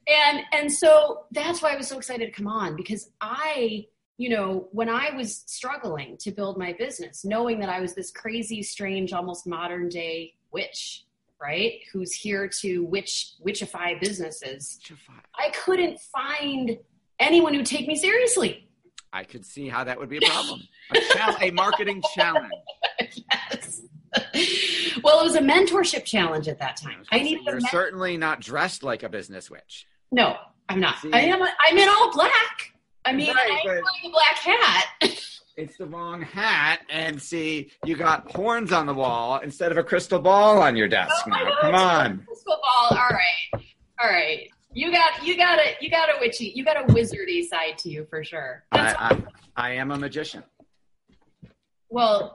and 0.09 0.41
and 0.53 0.73
so 0.73 1.25
that's 1.33 1.63
why 1.63 1.73
I 1.73 1.77
was 1.77 1.89
so 1.89 1.97
excited 1.99 2.27
to 2.27 2.33
come 2.33 2.47
on 2.49 2.77
because 2.77 3.11
I, 3.21 3.87
you 4.19 4.29
know, 4.29 4.69
when 4.73 4.89
I 4.89 5.11
was 5.17 5.45
struggling 5.47 6.17
to 6.21 6.31
build 6.33 6.59
my 6.59 6.73
business, 6.75 7.25
knowing 7.25 7.61
that 7.61 7.69
I 7.69 7.81
was 7.81 7.95
this 7.95 8.11
crazy, 8.11 8.63
strange, 8.63 9.13
almost 9.13 9.47
modern 9.47 9.89
day 9.89 10.35
witch, 10.53 11.05
right, 11.41 11.81
who's 11.93 12.13
here 12.13 12.49
to 12.61 12.85
witch 12.85 13.33
witchify 13.47 13.99
businesses, 14.01 14.79
Witchify. 14.85 15.21
I 15.39 15.51
couldn't 15.51 15.99
find 16.01 16.77
anyone 17.19 17.55
who'd 17.55 17.67
take 17.67 17.87
me 17.87 17.97
seriously. 17.97 18.67
I 19.13 19.25
could 19.25 19.45
see 19.45 19.69
how 19.69 19.83
that 19.85 19.99
would 19.99 20.09
be 20.09 20.19
a 20.19 20.21
problem. 20.21 20.61
A, 20.95 21.01
chal- 21.15 21.37
a 21.41 21.51
marketing 21.51 22.01
challenge. 22.15 22.53
well, 25.05 25.21
it 25.21 25.25
was 25.25 25.35
a 25.37 25.41
mentorship 25.41 26.05
challenge 26.05 26.49
at 26.49 26.59
that 26.59 26.77
time. 26.77 27.03
I 27.13 27.19
needed 27.21 27.43
a 27.47 27.51
You're 27.53 27.61
men- 27.61 27.71
certainly 27.71 28.17
not 28.17 28.41
dressed 28.41 28.83
like 28.83 29.03
a 29.03 29.09
business 29.09 29.51
witch. 29.51 29.87
no, 30.13 30.37
I'm 30.69 30.81
not. 30.81 30.99
See? 30.99 31.11
I 31.13 31.21
am. 31.21 31.43
I'm 31.43 31.77
in 31.79 31.89
all 31.89 32.13
black. 32.13 32.73
I 33.05 33.13
mean, 33.13 33.35
Right, 33.35 33.59
I'm 33.61 33.67
wearing 33.67 33.83
a 34.07 34.11
black 34.11 34.37
hat. 34.39 34.87
It's 35.57 35.77
the 35.77 35.85
wrong 35.85 36.23
hat, 36.23 36.81
and 36.89 37.21
see, 37.21 37.71
you 37.85 37.95
got 37.95 38.31
horns 38.31 38.73
on 38.73 38.87
the 38.87 38.95
wall 38.95 39.41
instead 39.41 39.71
of 39.71 39.77
a 39.77 39.83
crystal 39.83 40.19
ball 40.19 40.63
on 40.63 40.75
your 40.75 40.89
desk. 40.89 41.13
Oh 41.27 41.31
now, 41.31 41.45
God, 41.45 41.61
come 41.61 41.75
on. 41.75 42.23
Crystal 42.27 42.57
ball. 42.63 42.99
All 42.99 43.09
right, 43.11 43.65
all 44.03 44.09
right. 44.09 44.49
You 44.73 44.91
got, 44.91 45.23
you 45.27 45.37
got 45.37 45.59
a, 45.59 45.75
you 45.81 45.91
got 45.91 46.09
a 46.09 46.15
witchy, 46.19 46.53
you 46.55 46.65
got 46.65 46.79
a 46.79 46.85
wizardy 46.95 47.47
side 47.47 47.77
to 47.79 47.91
you 47.91 48.07
for 48.09 48.25
sure. 48.25 48.65
I, 48.73 48.95
I, 48.99 49.23
I 49.57 49.71
am 49.73 49.91
a 49.91 49.99
magician. 49.99 50.43
well, 51.91 52.35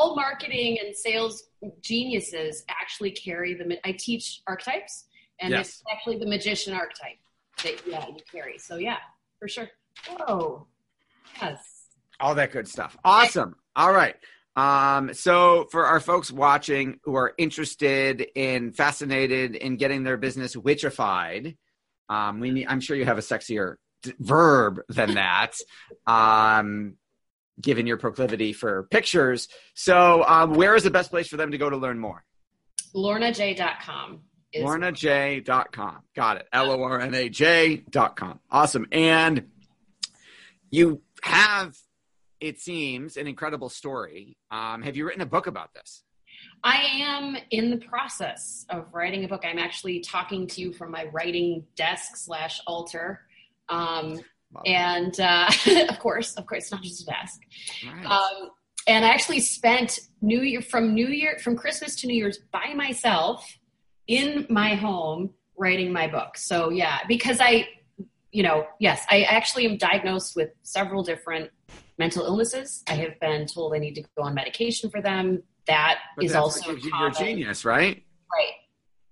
all 0.00 0.16
marketing 0.16 0.78
and 0.82 0.96
sales 0.96 1.44
geniuses 1.82 2.64
actually 2.68 3.10
carry 3.10 3.54
the. 3.54 3.78
I 3.86 3.92
teach 3.92 4.40
archetypes, 4.46 5.06
and 5.40 5.50
Yes. 5.50 5.68
it's 5.68 5.82
actually 5.92 6.18
the 6.18 6.26
magician 6.26 6.72
archetype 6.72 7.18
that 7.62 7.86
yeah 7.86 8.06
you 8.08 8.16
carry. 8.32 8.58
So 8.58 8.76
yeah, 8.76 8.96
for 9.38 9.46
sure. 9.48 9.68
Whoa, 10.08 10.66
yes. 11.42 11.58
All 12.18 12.34
that 12.34 12.50
good 12.52 12.66
stuff. 12.68 12.96
Awesome. 13.04 13.54
All 13.76 13.92
right. 13.92 14.16
Um, 14.56 15.14
so 15.14 15.66
for 15.70 15.86
our 15.86 16.00
folks 16.00 16.30
watching 16.32 16.98
who 17.04 17.14
are 17.14 17.32
interested 17.38 18.26
in 18.34 18.72
fascinated 18.72 19.54
in 19.54 19.76
getting 19.76 20.02
their 20.02 20.16
business 20.16 20.56
witchified, 20.56 21.56
um, 22.08 22.40
we 22.40 22.50
need, 22.50 22.66
I'm 22.66 22.80
sure 22.80 22.96
you 22.96 23.04
have 23.06 23.16
a 23.16 23.22
sexier 23.22 23.76
d- 24.02 24.12
verb 24.18 24.80
than 24.88 25.14
that. 25.14 25.52
Um, 26.06 26.96
given 27.60 27.86
your 27.86 27.96
proclivity 27.96 28.52
for 28.52 28.84
pictures. 28.84 29.48
So, 29.74 30.24
um, 30.26 30.54
where 30.54 30.74
is 30.74 30.82
the 30.82 30.90
best 30.90 31.10
place 31.10 31.28
for 31.28 31.36
them 31.36 31.50
to 31.50 31.58
go 31.58 31.70
to 31.70 31.76
learn 31.76 31.98
more? 31.98 32.24
LornaJ.com 32.94 34.20
is 34.52 34.64
LornaJ.com. 34.64 35.98
Got 36.16 36.38
it. 36.38 36.48
L 36.52 36.70
O 36.70 36.82
R 36.82 37.00
N 37.00 37.14
A 37.14 37.28
J.com. 37.28 38.40
Awesome. 38.50 38.86
And 38.92 39.46
you 40.70 41.02
have 41.22 41.76
it 42.40 42.58
seems, 42.58 43.16
an 43.16 43.26
incredible 43.26 43.68
story. 43.68 44.36
Um, 44.50 44.82
have 44.82 44.96
you 44.96 45.06
written 45.06 45.20
a 45.20 45.26
book 45.26 45.46
about 45.46 45.74
this? 45.74 46.02
I 46.64 46.82
am 47.00 47.36
in 47.50 47.70
the 47.70 47.76
process 47.76 48.66
of 48.70 48.86
writing 48.92 49.24
a 49.24 49.28
book. 49.28 49.42
I'm 49.44 49.58
actually 49.58 50.00
talking 50.00 50.46
to 50.48 50.60
you 50.60 50.72
from 50.72 50.90
my 50.90 51.06
writing 51.12 51.64
desk 51.76 52.16
slash 52.16 52.60
altar. 52.66 53.20
Um, 53.68 54.20
and 54.66 55.18
uh, 55.20 55.50
of 55.88 55.98
course, 55.98 56.34
of 56.34 56.46
course, 56.46 56.70
not 56.70 56.82
just 56.82 57.02
a 57.02 57.06
desk. 57.06 57.40
Right. 57.86 58.06
Um, 58.06 58.50
and 58.86 59.04
I 59.04 59.08
actually 59.10 59.40
spent 59.40 60.00
New 60.20 60.40
Year 60.40 60.62
from 60.62 60.94
New 60.94 61.08
Year 61.08 61.38
from 61.42 61.56
Christmas 61.56 61.96
to 61.96 62.06
New 62.06 62.16
Year's 62.16 62.38
by 62.52 62.74
myself 62.74 63.46
in 64.06 64.46
my 64.48 64.74
home 64.74 65.30
writing 65.56 65.92
my 65.92 66.06
book. 66.06 66.36
So 66.36 66.70
yeah, 66.70 66.98
because 67.06 67.38
I, 67.40 67.68
you 68.32 68.42
know, 68.42 68.66
yes, 68.78 69.04
I 69.10 69.22
actually 69.22 69.66
am 69.66 69.76
diagnosed 69.76 70.34
with 70.34 70.50
several 70.62 71.02
different 71.02 71.50
mental 71.98 72.24
illnesses. 72.24 72.82
I 72.88 72.94
have 72.94 73.20
been 73.20 73.46
told 73.46 73.74
I 73.74 73.78
need 73.78 73.94
to 73.94 74.02
go 74.16 74.24
on 74.24 74.34
medication 74.34 74.90
for 74.90 75.02
them. 75.02 75.42
That 75.66 75.98
but 76.16 76.24
is 76.24 76.34
also 76.34 76.74
your 76.74 77.10
genius, 77.10 77.64
right? 77.64 78.02
Right. 78.32 78.52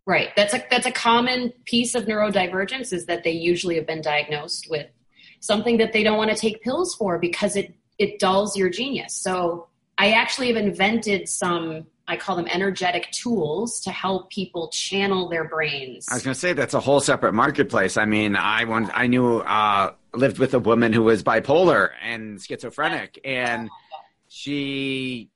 Right. 0.07 0.31
That's 0.35 0.55
a 0.55 0.64
that's 0.70 0.87
a 0.87 0.90
common 0.90 1.53
piece 1.66 1.94
of 1.94 2.07
neurodivergence 2.07 2.94
is 2.94 3.05
that 3.07 3.24
they 3.24 3.33
usually 3.33 3.77
have 3.77 3.87
been 3.87 4.01
diagnosed 4.01 4.66
with 4.70 4.87
something 5.40 5.79
that 5.79 5.92
they 5.92 6.03
don't 6.03 6.18
want 6.18 6.31
to 6.31 6.37
take 6.37 6.62
pills 6.62 6.94
for 6.94 7.18
because 7.18 7.57
it 7.57 7.74
it 7.98 8.18
dulls 8.18 8.57
your 8.57 8.70
genius. 8.70 9.14
So 9.14 9.68
I 9.96 10.12
actually 10.12 10.48
have 10.48 10.57
invented 10.57 11.29
some 11.29 11.87
I 12.09 12.16
call 12.16 12.37
them 12.37 12.48
energetic 12.48 13.11
tools 13.11 13.81
to 13.81 13.90
help 13.90 14.31
people 14.31 14.68
channel 14.68 15.29
their 15.29 15.44
brains. 15.44 16.07
I 16.11 16.14
was 16.14 16.22
going 16.22 16.33
to 16.33 16.40
say 16.40 16.55
that's 16.55 16.72
a 16.72 16.81
whole 16.81 17.01
separate 17.01 17.35
marketplace. 17.35 17.98
I 17.98 18.07
mean, 18.07 18.35
I 18.35 18.64
once 18.64 18.88
I 18.94 19.09
knew 19.09 19.40
uh, 19.40 19.92
lived 20.14 20.38
with 20.38 20.55
a 20.55 20.59
woman 20.59 20.94
who 20.94 21.03
was 21.03 21.22
bipolar 21.22 21.90
and 22.03 22.40
schizophrenic, 22.40 23.20
and 23.24 23.68
she 24.29 25.29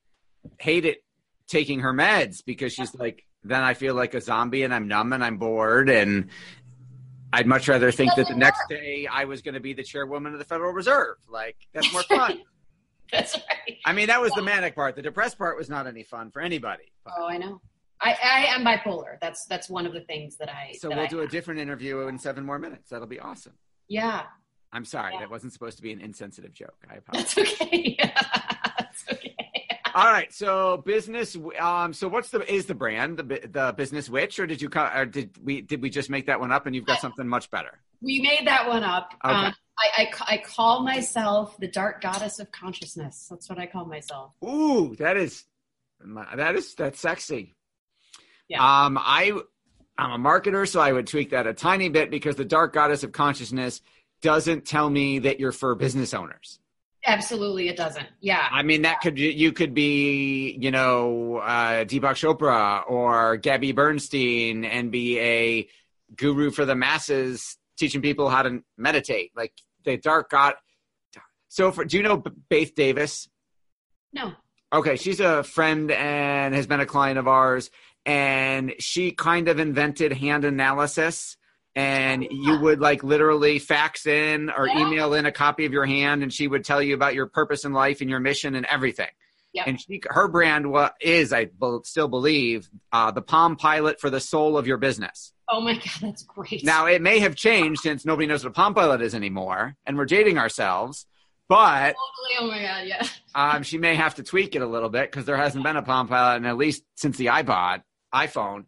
hated 0.59 0.97
taking 1.47 1.81
her 1.81 1.93
meds 1.93 2.43
because 2.43 2.73
she's 2.73 2.95
like, 2.95 3.23
then 3.43 3.61
I 3.61 3.75
feel 3.75 3.93
like 3.93 4.15
a 4.15 4.21
zombie 4.21 4.63
and 4.63 4.73
I'm 4.73 4.87
numb 4.87 5.13
and 5.13 5.23
I'm 5.23 5.37
bored 5.37 5.89
and 5.89 6.29
I'd 7.33 7.47
much 7.47 7.67
rather 7.67 7.91
think 7.91 8.13
that 8.15 8.27
the 8.27 8.35
next 8.35 8.61
day 8.69 9.07
I 9.11 9.25
was 9.25 9.41
going 9.41 9.55
to 9.55 9.59
be 9.59 9.73
the 9.73 9.83
chairwoman 9.83 10.33
of 10.33 10.39
the 10.39 10.45
Federal 10.45 10.71
Reserve. 10.71 11.17
Like 11.27 11.57
that's 11.73 11.91
more 11.91 12.03
fun. 12.03 12.41
That's 13.11 13.35
right. 13.35 13.77
I 13.85 13.93
mean, 13.93 14.07
that 14.07 14.21
was 14.21 14.31
the 14.33 14.41
manic 14.41 14.75
part. 14.75 14.95
The 14.95 15.01
depressed 15.01 15.37
part 15.37 15.57
was 15.57 15.69
not 15.69 15.85
any 15.85 16.03
fun 16.03 16.31
for 16.31 16.41
anybody. 16.41 16.91
But. 17.03 17.13
Oh, 17.17 17.27
I 17.27 17.37
know. 17.37 17.61
I, 18.01 18.17
I 18.23 18.45
am 18.55 18.65
bipolar. 18.65 19.19
That's 19.21 19.45
that's 19.45 19.69
one 19.69 19.85
of 19.85 19.93
the 19.93 20.01
things 20.01 20.35
that 20.37 20.49
I. 20.49 20.73
So 20.79 20.89
that 20.89 20.95
we'll 20.95 21.05
I 21.05 21.09
do 21.09 21.17
have. 21.17 21.27
a 21.27 21.31
different 21.31 21.59
interview 21.59 22.07
in 22.07 22.17
seven 22.17 22.45
more 22.45 22.59
minutes. 22.59 22.89
That'll 22.89 23.07
be 23.07 23.19
awesome. 23.19 23.53
Yeah. 23.87 24.23
I'm 24.71 24.85
sorry. 24.85 25.13
Yeah. 25.13 25.21
That 25.21 25.29
wasn't 25.29 25.53
supposed 25.53 25.77
to 25.77 25.83
be 25.83 25.91
an 25.91 26.01
insensitive 26.01 26.53
joke. 26.53 26.75
I 26.89 26.95
apologize. 26.95 27.35
That's 27.35 27.61
okay. 27.61 27.97
That's 27.99 28.35
okay. 28.35 28.52
All 29.93 30.05
right. 30.05 30.33
So 30.33 30.77
business. 30.77 31.37
Um. 31.59 31.93
So 31.93 32.07
what's 32.07 32.29
the 32.29 32.51
is 32.51 32.65
the 32.65 32.75
brand 32.75 33.19
the 33.19 33.23
the 33.23 33.73
business 33.75 34.09
witch 34.09 34.39
or 34.39 34.47
did 34.47 34.61
you 34.61 34.69
or 34.75 35.05
did 35.05 35.37
we 35.43 35.61
did 35.61 35.81
we 35.81 35.89
just 35.89 36.09
make 36.09 36.27
that 36.27 36.39
one 36.39 36.51
up 36.51 36.65
and 36.65 36.75
you've 36.75 36.85
got 36.85 36.99
something 36.99 37.27
much 37.27 37.49
better? 37.51 37.79
We 38.01 38.21
made 38.21 38.47
that 38.47 38.67
one 38.67 38.83
up. 38.83 39.13
Okay. 39.23 39.33
Um, 39.33 39.53
I, 39.79 40.03
I, 40.03 40.35
I 40.35 40.37
call 40.37 40.83
myself 40.83 41.57
the 41.57 41.67
dark 41.67 42.01
goddess 42.01 42.39
of 42.39 42.51
consciousness. 42.51 43.27
That's 43.29 43.49
what 43.49 43.57
I 43.57 43.65
call 43.65 43.85
myself. 43.85 44.31
Ooh, 44.43 44.95
that 44.97 45.17
is 45.17 45.45
that 46.35 46.55
is 46.55 46.75
that's 46.75 46.99
sexy. 46.99 47.55
Yeah. 48.47 48.57
Um, 48.61 48.97
I 48.99 49.31
I'm 49.97 50.11
a 50.11 50.29
marketer, 50.29 50.67
so 50.67 50.79
I 50.79 50.91
would 50.91 51.07
tweak 51.07 51.31
that 51.31 51.47
a 51.47 51.53
tiny 51.53 51.89
bit 51.89 52.09
because 52.09 52.35
the 52.35 52.45
dark 52.45 52.73
goddess 52.73 53.03
of 53.03 53.11
consciousness 53.11 53.81
doesn't 54.21 54.65
tell 54.65 54.89
me 54.89 55.19
that 55.19 55.39
you're 55.39 55.51
for 55.51 55.75
business 55.75 56.13
owners. 56.13 56.59
Absolutely, 57.05 57.67
it 57.67 57.75
doesn't. 57.75 58.07
Yeah. 58.21 58.47
I 58.49 58.63
mean, 58.63 58.83
that 58.83 59.01
could 59.01 59.19
you 59.19 59.51
could 59.51 59.73
be, 59.73 60.57
you 60.59 60.71
know, 60.71 61.37
uh, 61.37 61.83
Deepak 61.83 62.15
Chopra 62.15 62.89
or 62.89 63.37
Gabby 63.37 63.73
Bernstein 63.73 64.63
and 64.63 64.91
be 64.91 65.19
a 65.19 65.67
guru 66.15 66.49
for 66.49 66.65
the 66.65 66.75
masses, 66.75 67.57
teaching 67.77 68.01
people 68.01 68.29
how 68.29 68.43
to 68.43 68.63
meditate. 68.77 69.31
Like 69.35 69.53
the 69.83 69.97
dark 69.97 70.29
god. 70.29 70.55
So, 71.49 71.71
for 71.71 71.85
do 71.85 71.97
you 71.97 72.03
know 72.03 72.23
Faith 72.49 72.73
Davis? 72.73 73.27
No. 74.13 74.33
Okay, 74.71 74.95
she's 74.95 75.19
a 75.19 75.43
friend 75.43 75.91
and 75.91 76.55
has 76.55 76.67
been 76.67 76.79
a 76.79 76.85
client 76.85 77.19
of 77.19 77.27
ours, 77.27 77.69
and 78.05 78.73
she 78.79 79.11
kind 79.11 79.47
of 79.47 79.59
invented 79.59 80.13
hand 80.13 80.45
analysis. 80.45 81.37
And 81.75 82.27
you 82.29 82.59
would 82.59 82.79
like 82.79 83.03
literally 83.03 83.57
fax 83.57 84.05
in 84.05 84.51
or 84.51 84.67
email 84.67 85.15
in 85.15 85.25
a 85.25 85.31
copy 85.31 85.65
of 85.65 85.73
your 85.73 85.85
hand, 85.85 86.21
and 86.21 86.31
she 86.31 86.47
would 86.47 86.63
tell 86.63 86.81
you 86.81 86.93
about 86.93 87.15
your 87.15 87.25
purpose 87.25 87.65
in 87.65 87.73
life 87.73 88.01
and 88.01 88.09
your 88.09 88.19
mission 88.19 88.53
and 88.53 88.65
everything. 88.67 89.09
Yep. 89.53 89.67
And 89.67 89.81
she, 89.81 90.01
her 90.05 90.27
brand 90.27 90.71
wa- 90.71 90.91
is, 90.99 91.31
I 91.31 91.49
still 91.83 92.07
believe, 92.07 92.69
uh, 92.91 93.11
the 93.11 93.21
Palm 93.21 93.55
Pilot 93.55 93.99
for 93.99 94.09
the 94.09 94.19
soul 94.19 94.57
of 94.57 94.67
your 94.67 94.77
business. 94.77 95.31
Oh 95.47 95.61
my 95.61 95.73
god, 95.73 95.99
that's 96.01 96.23
great. 96.23 96.63
Now, 96.63 96.87
it 96.87 97.01
may 97.01 97.19
have 97.19 97.35
changed 97.35 97.81
since 97.81 98.05
nobody 98.05 98.27
knows 98.27 98.43
what 98.43 98.49
a 98.51 98.53
Palm 98.53 98.73
Pilot 98.73 99.01
is 99.01 99.13
anymore, 99.13 99.75
and 99.85 99.97
we're 99.97 100.05
dating 100.05 100.37
ourselves. 100.37 101.05
But 101.47 101.95
totally. 101.95 102.39
Oh 102.39 102.47
my 102.47 102.61
god, 102.61 102.87
yeah. 102.87 103.07
um, 103.35 103.63
she 103.63 103.77
may 103.77 103.95
have 103.95 104.15
to 104.15 104.23
tweak 104.23 104.55
it 104.55 104.61
a 104.61 104.67
little 104.67 104.89
bit 104.89 105.11
because 105.11 105.25
there 105.25 105.37
hasn't 105.37 105.63
been 105.63 105.75
a 105.75 105.83
Palm 105.83 106.07
Pilot 106.07 106.37
and 106.37 106.47
at 106.47 106.57
least 106.57 106.83
since 106.95 107.17
the 107.17 107.27
iPod, 107.27 107.83
iPhone. 108.13 108.65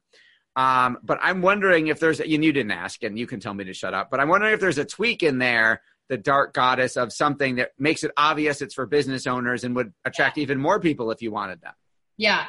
Um, 0.56 0.98
but 1.04 1.20
I'm 1.22 1.42
wondering 1.42 1.88
if 1.88 2.00
there's, 2.00 2.20
and 2.20 2.44
you 2.44 2.54
didn't 2.54 2.72
ask, 2.72 3.04
and 3.04 3.20
you 3.20 3.28
can 3.28 3.40
tell 3.40 3.54
me 3.54 3.64
to 3.66 3.74
shut 3.74 3.94
up, 3.94 4.10
but 4.10 4.20
I'm 4.20 4.30
wondering 4.30 4.54
if 4.54 4.60
there's 4.60 4.78
a 4.78 4.86
tweak 4.86 5.22
in 5.22 5.38
there, 5.38 5.82
the 6.08 6.18
dark 6.18 6.54
goddess 6.54 6.98
of 6.98 7.12
something 7.12 7.56
that 7.56 7.72
makes 7.78 8.04
it 8.04 8.12
obvious 8.16 8.62
it's 8.62 8.74
for 8.74 8.86
business 8.86 9.28
owners 9.28 9.64
and 9.64 9.76
would 9.76 9.92
attract 10.06 10.38
even 10.38 10.60
more 10.60 10.80
people 10.80 11.12
if 11.12 11.22
you 11.22 11.32
wanted 11.32 11.62
them. 11.62 11.74
Yeah. 12.18 12.46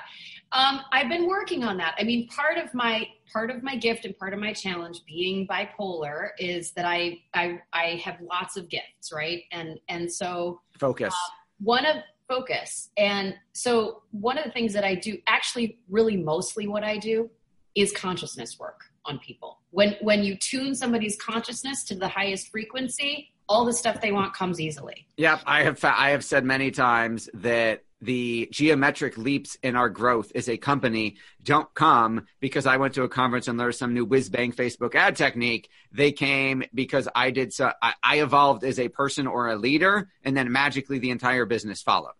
Um, 0.53 0.83
I've 0.92 1.09
been 1.09 1.27
working 1.27 1.64
on 1.64 1.77
that. 1.79 1.97
I 1.99 2.05
mean, 2.05 2.29
part 2.29 2.57
of 2.57 2.73
my 2.73 3.09
part 3.33 3.51
of 3.51 3.64
my 3.64 3.75
gift 3.75 4.05
and 4.05 4.16
part 4.16 4.33
of 4.33 4.38
my 4.38 4.53
challenge 4.53 5.01
being 5.05 5.47
bipolar 5.49 6.29
is 6.38 6.71
that 6.73 6.85
I 6.85 7.19
I 7.35 7.61
I 7.73 8.01
have 8.05 8.19
lots 8.21 8.57
of 8.57 8.69
gifts, 8.69 9.12
right? 9.12 9.42
And 9.51 9.81
and 9.88 10.11
so 10.11 10.61
Focus. 10.79 11.14
one 11.59 11.85
of 11.85 11.97
focus. 12.29 12.90
And 12.97 13.35
so 13.53 14.03
one 14.11 14.38
of 14.38 14.45
the 14.45 14.51
things 14.51 14.73
that 14.73 14.85
I 14.85 14.95
do 14.95 15.19
actually 15.27 15.79
really 15.88 16.16
mostly 16.16 16.66
what 16.66 16.85
I 16.85 16.99
do 16.99 17.31
is 17.77 17.93
consciousness 17.93 18.59
work 18.59 18.81
on 19.05 19.19
people. 19.19 19.61
When 19.71 19.97
when 20.01 20.25
you 20.25 20.37
tune 20.37 20.75
somebody's 20.75 21.17
consciousness 21.17 21.85
to 21.85 21.95
the 21.95 22.09
highest 22.09 22.49
frequency, 22.49 23.33
all 23.49 23.65
the 23.65 23.73
stuff 23.73 24.01
they 24.01 24.12
want 24.12 24.35
comes 24.35 24.61
easily. 24.61 25.07
Yep, 25.19 25.43
I 25.47 25.62
have 25.62 25.79
fa- 25.79 25.95
I 25.97 26.11
have 26.11 26.25
said 26.25 26.45
many 26.45 26.71
times 26.71 27.29
that 27.35 27.83
the 28.01 28.49
geometric 28.51 29.17
leaps 29.17 29.57
in 29.62 29.75
our 29.75 29.89
growth 29.89 30.31
as 30.35 30.49
a 30.49 30.57
company 30.57 31.17
don't 31.43 31.73
come 31.75 32.27
because 32.41 32.67
I 32.67 32.77
went 32.77 32.95
to 32.95 33.05
a 33.05 33.09
conference 33.09 33.49
and 33.49 33.59
learned 33.59 33.75
some 33.75 33.95
new 33.95 34.05
whiz 34.05 34.29
bang 34.29 34.53
Facebook 34.53 34.95
ad 34.95 35.17
technique. 35.17 35.71
They 35.93 36.12
came 36.12 36.62
because 36.75 37.09
I 37.15 37.31
did 37.31 37.53
so 37.53 37.73
I, 37.83 37.95
I 38.03 38.21
evolved 38.21 38.65
as 38.65 38.79
a 38.79 38.89
person 38.89 39.27
or 39.27 39.49
a 39.49 39.57
leader, 39.57 40.09
and 40.23 40.37
then 40.37 40.51
magically 40.51 40.99
the 40.99 41.11
entire 41.11 41.45
business 41.45 41.83
followed. 41.83 42.15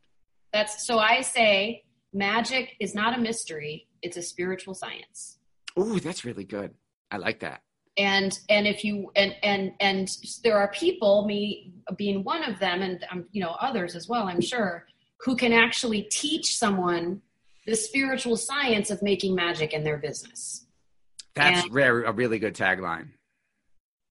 That's 0.53 0.87
so 0.87 0.99
I 0.99 1.23
say 1.23 1.85
magic 2.13 2.77
is 2.79 2.95
not 2.95 3.17
a 3.17 3.21
mystery, 3.21 3.89
it's 4.03 4.17
a 4.17 4.23
spiritual 4.23 4.75
science. 4.75 5.36
Ooh, 5.79 6.01
that's 6.01 6.25
really 6.25 6.45
good. 6.45 6.75
I 7.11 7.19
like 7.19 7.41
that. 7.41 7.63
and 7.99 8.39
and 8.51 8.67
if 8.67 8.85
you 8.85 9.11
and 9.17 9.35
and 9.43 9.73
and 9.81 10.09
there 10.45 10.59
are 10.59 10.69
people 10.73 11.25
me 11.27 11.73
being 11.97 12.23
one 12.25 12.43
of 12.45 12.59
them 12.59 12.83
and 12.83 13.05
um, 13.11 13.25
you 13.33 13.41
know 13.41 13.55
others 13.69 13.95
as 13.97 14.07
well 14.07 14.25
i'm 14.29 14.41
sure 14.41 14.85
who 15.25 15.35
can 15.37 15.53
actually 15.53 16.03
teach 16.11 16.57
someone 16.59 17.23
the 17.67 17.75
spiritual 17.75 18.37
science 18.37 18.91
of 18.91 19.01
making 19.03 19.35
magic 19.35 19.73
in 19.73 19.83
their 19.83 19.97
business 19.97 20.67
That's 21.35 21.63
And- 21.65 21.73
rare, 21.75 22.03
a 22.03 22.13
really 22.13 22.39
good 22.39 22.55
tagline. 22.55 23.09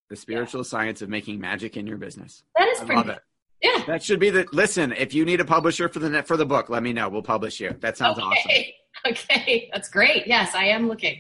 The 0.09 0.15
spiritual 0.15 0.63
science 0.63 1.01
of 1.03 1.09
making 1.09 1.39
magic 1.39 1.77
in 1.77 1.85
your 1.87 1.97
business. 1.97 2.43
that 2.57 2.67
is 2.69 2.79
I 2.81 2.85
pretty 2.85 3.01
love 3.01 3.09
it. 3.09 3.19
yeah 3.61 3.83
That 3.85 4.01
should 4.03 4.19
be 4.19 4.29
the 4.31 4.45
listen. 4.51 4.93
If 4.93 5.13
you 5.13 5.25
need 5.25 5.41
a 5.41 5.45
publisher 5.45 5.89
for 5.89 5.99
the 5.99 6.09
net 6.09 6.25
for 6.27 6.37
the 6.37 6.45
book, 6.45 6.69
let 6.69 6.81
me 6.83 6.91
know. 6.93 7.07
We'll 7.09 7.21
publish 7.35 7.59
you. 7.59 7.71
That 7.81 7.97
sounds 7.97 8.17
awesome. 8.19 8.31
okay 8.45 8.75
okay 9.11 9.69
that's 9.73 9.89
great 9.89 10.25
yes 10.25 10.55
i 10.55 10.65
am 10.65 10.87
looking 10.87 11.17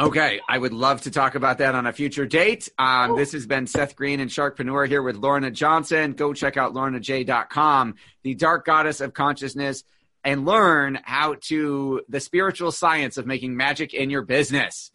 Okay, 0.00 0.40
I 0.48 0.58
would 0.58 0.72
love 0.72 1.02
to 1.02 1.10
talk 1.10 1.34
about 1.34 1.58
that 1.58 1.74
on 1.74 1.86
a 1.86 1.92
future 1.92 2.24
date. 2.24 2.68
Um, 2.78 3.16
this 3.16 3.32
has 3.32 3.46
been 3.46 3.66
Seth 3.66 3.96
Green 3.96 4.20
and 4.20 4.30
Sharkpreneur 4.30 4.86
here 4.86 5.02
with 5.02 5.16
Lorna 5.16 5.50
Johnson. 5.50 6.12
Go 6.12 6.32
check 6.32 6.56
out 6.56 6.72
lornaj.com, 6.72 7.94
the 8.22 8.34
dark 8.36 8.64
goddess 8.64 9.00
of 9.00 9.12
consciousness, 9.12 9.82
and 10.22 10.44
learn 10.44 11.00
how 11.02 11.34
to 11.42 12.02
the 12.08 12.20
spiritual 12.20 12.70
science 12.70 13.16
of 13.16 13.26
making 13.26 13.56
magic 13.56 13.92
in 13.92 14.08
your 14.08 14.22
business. 14.22 14.90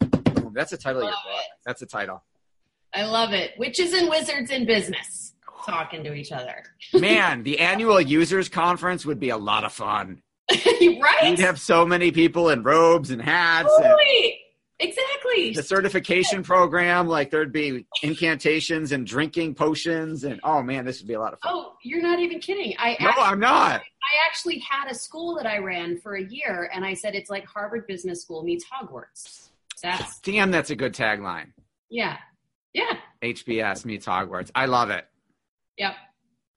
That's 0.52 0.72
a 0.72 0.78
title 0.78 1.02
of 1.02 1.08
your 1.08 1.12
book. 1.12 1.40
it. 1.40 1.50
That's 1.66 1.82
a 1.82 1.86
title. 1.86 2.22
i 2.94 3.04
love 3.04 3.32
it 3.32 3.52
witches 3.58 3.92
and 3.92 4.08
wizards 4.08 4.50
in 4.50 4.64
business 4.64 5.34
talking 5.66 6.04
to 6.04 6.14
each 6.14 6.30
other 6.30 6.62
Man, 6.94 7.42
the 7.42 7.58
annual 7.58 8.00
users 8.00 8.48
conference 8.48 9.04
would 9.04 9.18
be 9.18 9.30
a 9.30 9.36
lot 9.36 9.64
of 9.64 9.72
fun. 9.72 10.22
right 10.52 11.24
We'd 11.24 11.38
have 11.40 11.60
so 11.60 11.84
many 11.84 12.10
people 12.10 12.50
in 12.50 12.62
robes 12.62 13.10
and 13.10 13.20
hats. 13.20 13.72
And, 13.76 13.84
totally 13.84 14.43
Exactly. 14.80 15.52
The 15.52 15.62
certification 15.62 16.42
program, 16.42 17.06
like 17.06 17.30
there'd 17.30 17.52
be 17.52 17.86
incantations 18.02 18.90
and 18.92 19.06
drinking 19.06 19.54
potions, 19.54 20.24
and 20.24 20.40
oh 20.42 20.62
man, 20.62 20.84
this 20.84 21.00
would 21.00 21.06
be 21.06 21.14
a 21.14 21.20
lot 21.20 21.32
of 21.32 21.40
fun. 21.40 21.52
Oh, 21.54 21.74
you're 21.84 22.02
not 22.02 22.18
even 22.18 22.40
kidding. 22.40 22.74
I 22.78 22.96
no, 23.00 23.08
actually, 23.08 23.24
I'm 23.24 23.40
not. 23.40 23.80
I 23.80 24.26
actually 24.28 24.58
had 24.58 24.90
a 24.90 24.94
school 24.94 25.36
that 25.36 25.46
I 25.46 25.58
ran 25.58 25.98
for 25.98 26.16
a 26.16 26.22
year, 26.22 26.70
and 26.74 26.84
I 26.84 26.94
said 26.94 27.14
it's 27.14 27.30
like 27.30 27.46
Harvard 27.46 27.86
Business 27.86 28.22
School 28.22 28.42
meets 28.42 28.64
Hogwarts. 28.64 29.48
That's 29.82 30.18
Damn, 30.20 30.50
that's 30.50 30.70
a 30.70 30.76
good 30.76 30.92
tagline. 30.92 31.52
yeah, 31.88 32.16
yeah, 32.72 32.96
HBS 33.22 33.84
meets 33.84 34.06
Hogwarts. 34.06 34.50
I 34.54 34.66
love 34.66 34.90
it. 34.90 35.06
yep. 35.78 35.94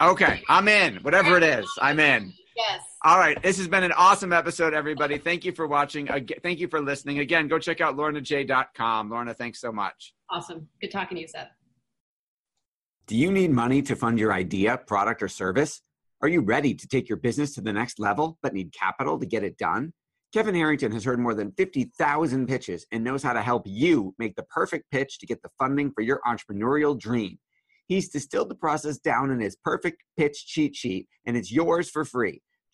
Okay, 0.02 0.44
I'm 0.50 0.68
in. 0.68 0.98
Whatever 0.98 1.38
it 1.38 1.44
is, 1.44 1.68
I'm 1.82 2.00
in. 2.00 2.34
Yes. 2.58 2.82
All 3.04 3.20
right, 3.20 3.42
this 3.44 3.58
has 3.60 3.68
been 3.68 3.84
an 3.84 3.92
awesome 3.92 4.34
episode, 4.34 4.74
everybody. 4.74 5.20
Thank 5.20 5.46
you 5.46 5.52
for 5.52 5.68
watching. 5.68 6.10
Ag- 6.10 6.40
Thank 6.42 6.60
you 6.60 6.68
for 6.68 6.82
listening. 6.82 7.20
Again, 7.20 7.48
go 7.48 7.60
check 7.60 7.82
out 7.82 7.96
lornaj.com. 7.96 9.10
Lorna, 9.12 9.36
thanks 9.36 9.62
so 9.62 9.72
much. 9.72 10.14
Awesome. 10.32 10.68
Good 10.82 10.92
talking 10.92 11.18
to 11.18 11.22
you, 11.22 11.28
Seth. 11.28 11.50
Do 13.06 13.16
you 13.16 13.32
need 13.32 13.52
money 13.52 13.84
to 13.84 13.96
fund 13.96 14.18
your 14.18 14.34
idea, 14.34 14.78
product, 14.78 15.22
or 15.22 15.28
service? 15.28 15.82
Are 16.24 16.28
you 16.28 16.42
ready 16.42 16.74
to 16.74 16.88
take 16.88 17.08
your 17.08 17.20
business 17.20 17.54
to 17.56 17.62
the 17.62 17.72
next 17.72 18.00
level 18.00 18.40
but 18.42 18.54
need 18.54 18.74
capital 18.74 19.20
to 19.20 19.26
get 19.28 19.44
it 19.44 19.58
done? 19.60 19.94
Kevin 20.34 20.56
Harrington 20.56 20.92
has 20.92 21.06
heard 21.06 21.20
more 21.20 21.36
than 21.36 21.52
50,000 21.52 22.48
pitches 22.48 22.86
and 22.92 23.04
knows 23.04 23.22
how 23.22 23.34
to 23.34 23.42
help 23.42 23.64
you 23.66 24.16
make 24.18 24.36
the 24.36 24.44
perfect 24.44 24.90
pitch 24.92 25.20
to 25.20 25.28
get 25.28 25.42
the 25.44 25.50
funding 25.60 25.92
for 25.92 26.02
your 26.02 26.20
entrepreneurial 26.28 27.00
dream. 27.00 27.38
He's 27.88 28.10
distilled 28.10 28.50
the 28.50 28.56
process 28.56 28.98
down 28.98 29.32
in 29.32 29.40
his 29.40 29.56
perfect 29.56 30.04
pitch 30.18 30.46
cheat 30.46 30.76
sheet, 30.76 31.08
and 31.26 31.38
it's 31.38 31.52
yours 31.52 31.90
for 31.90 32.04
free. 32.04 32.42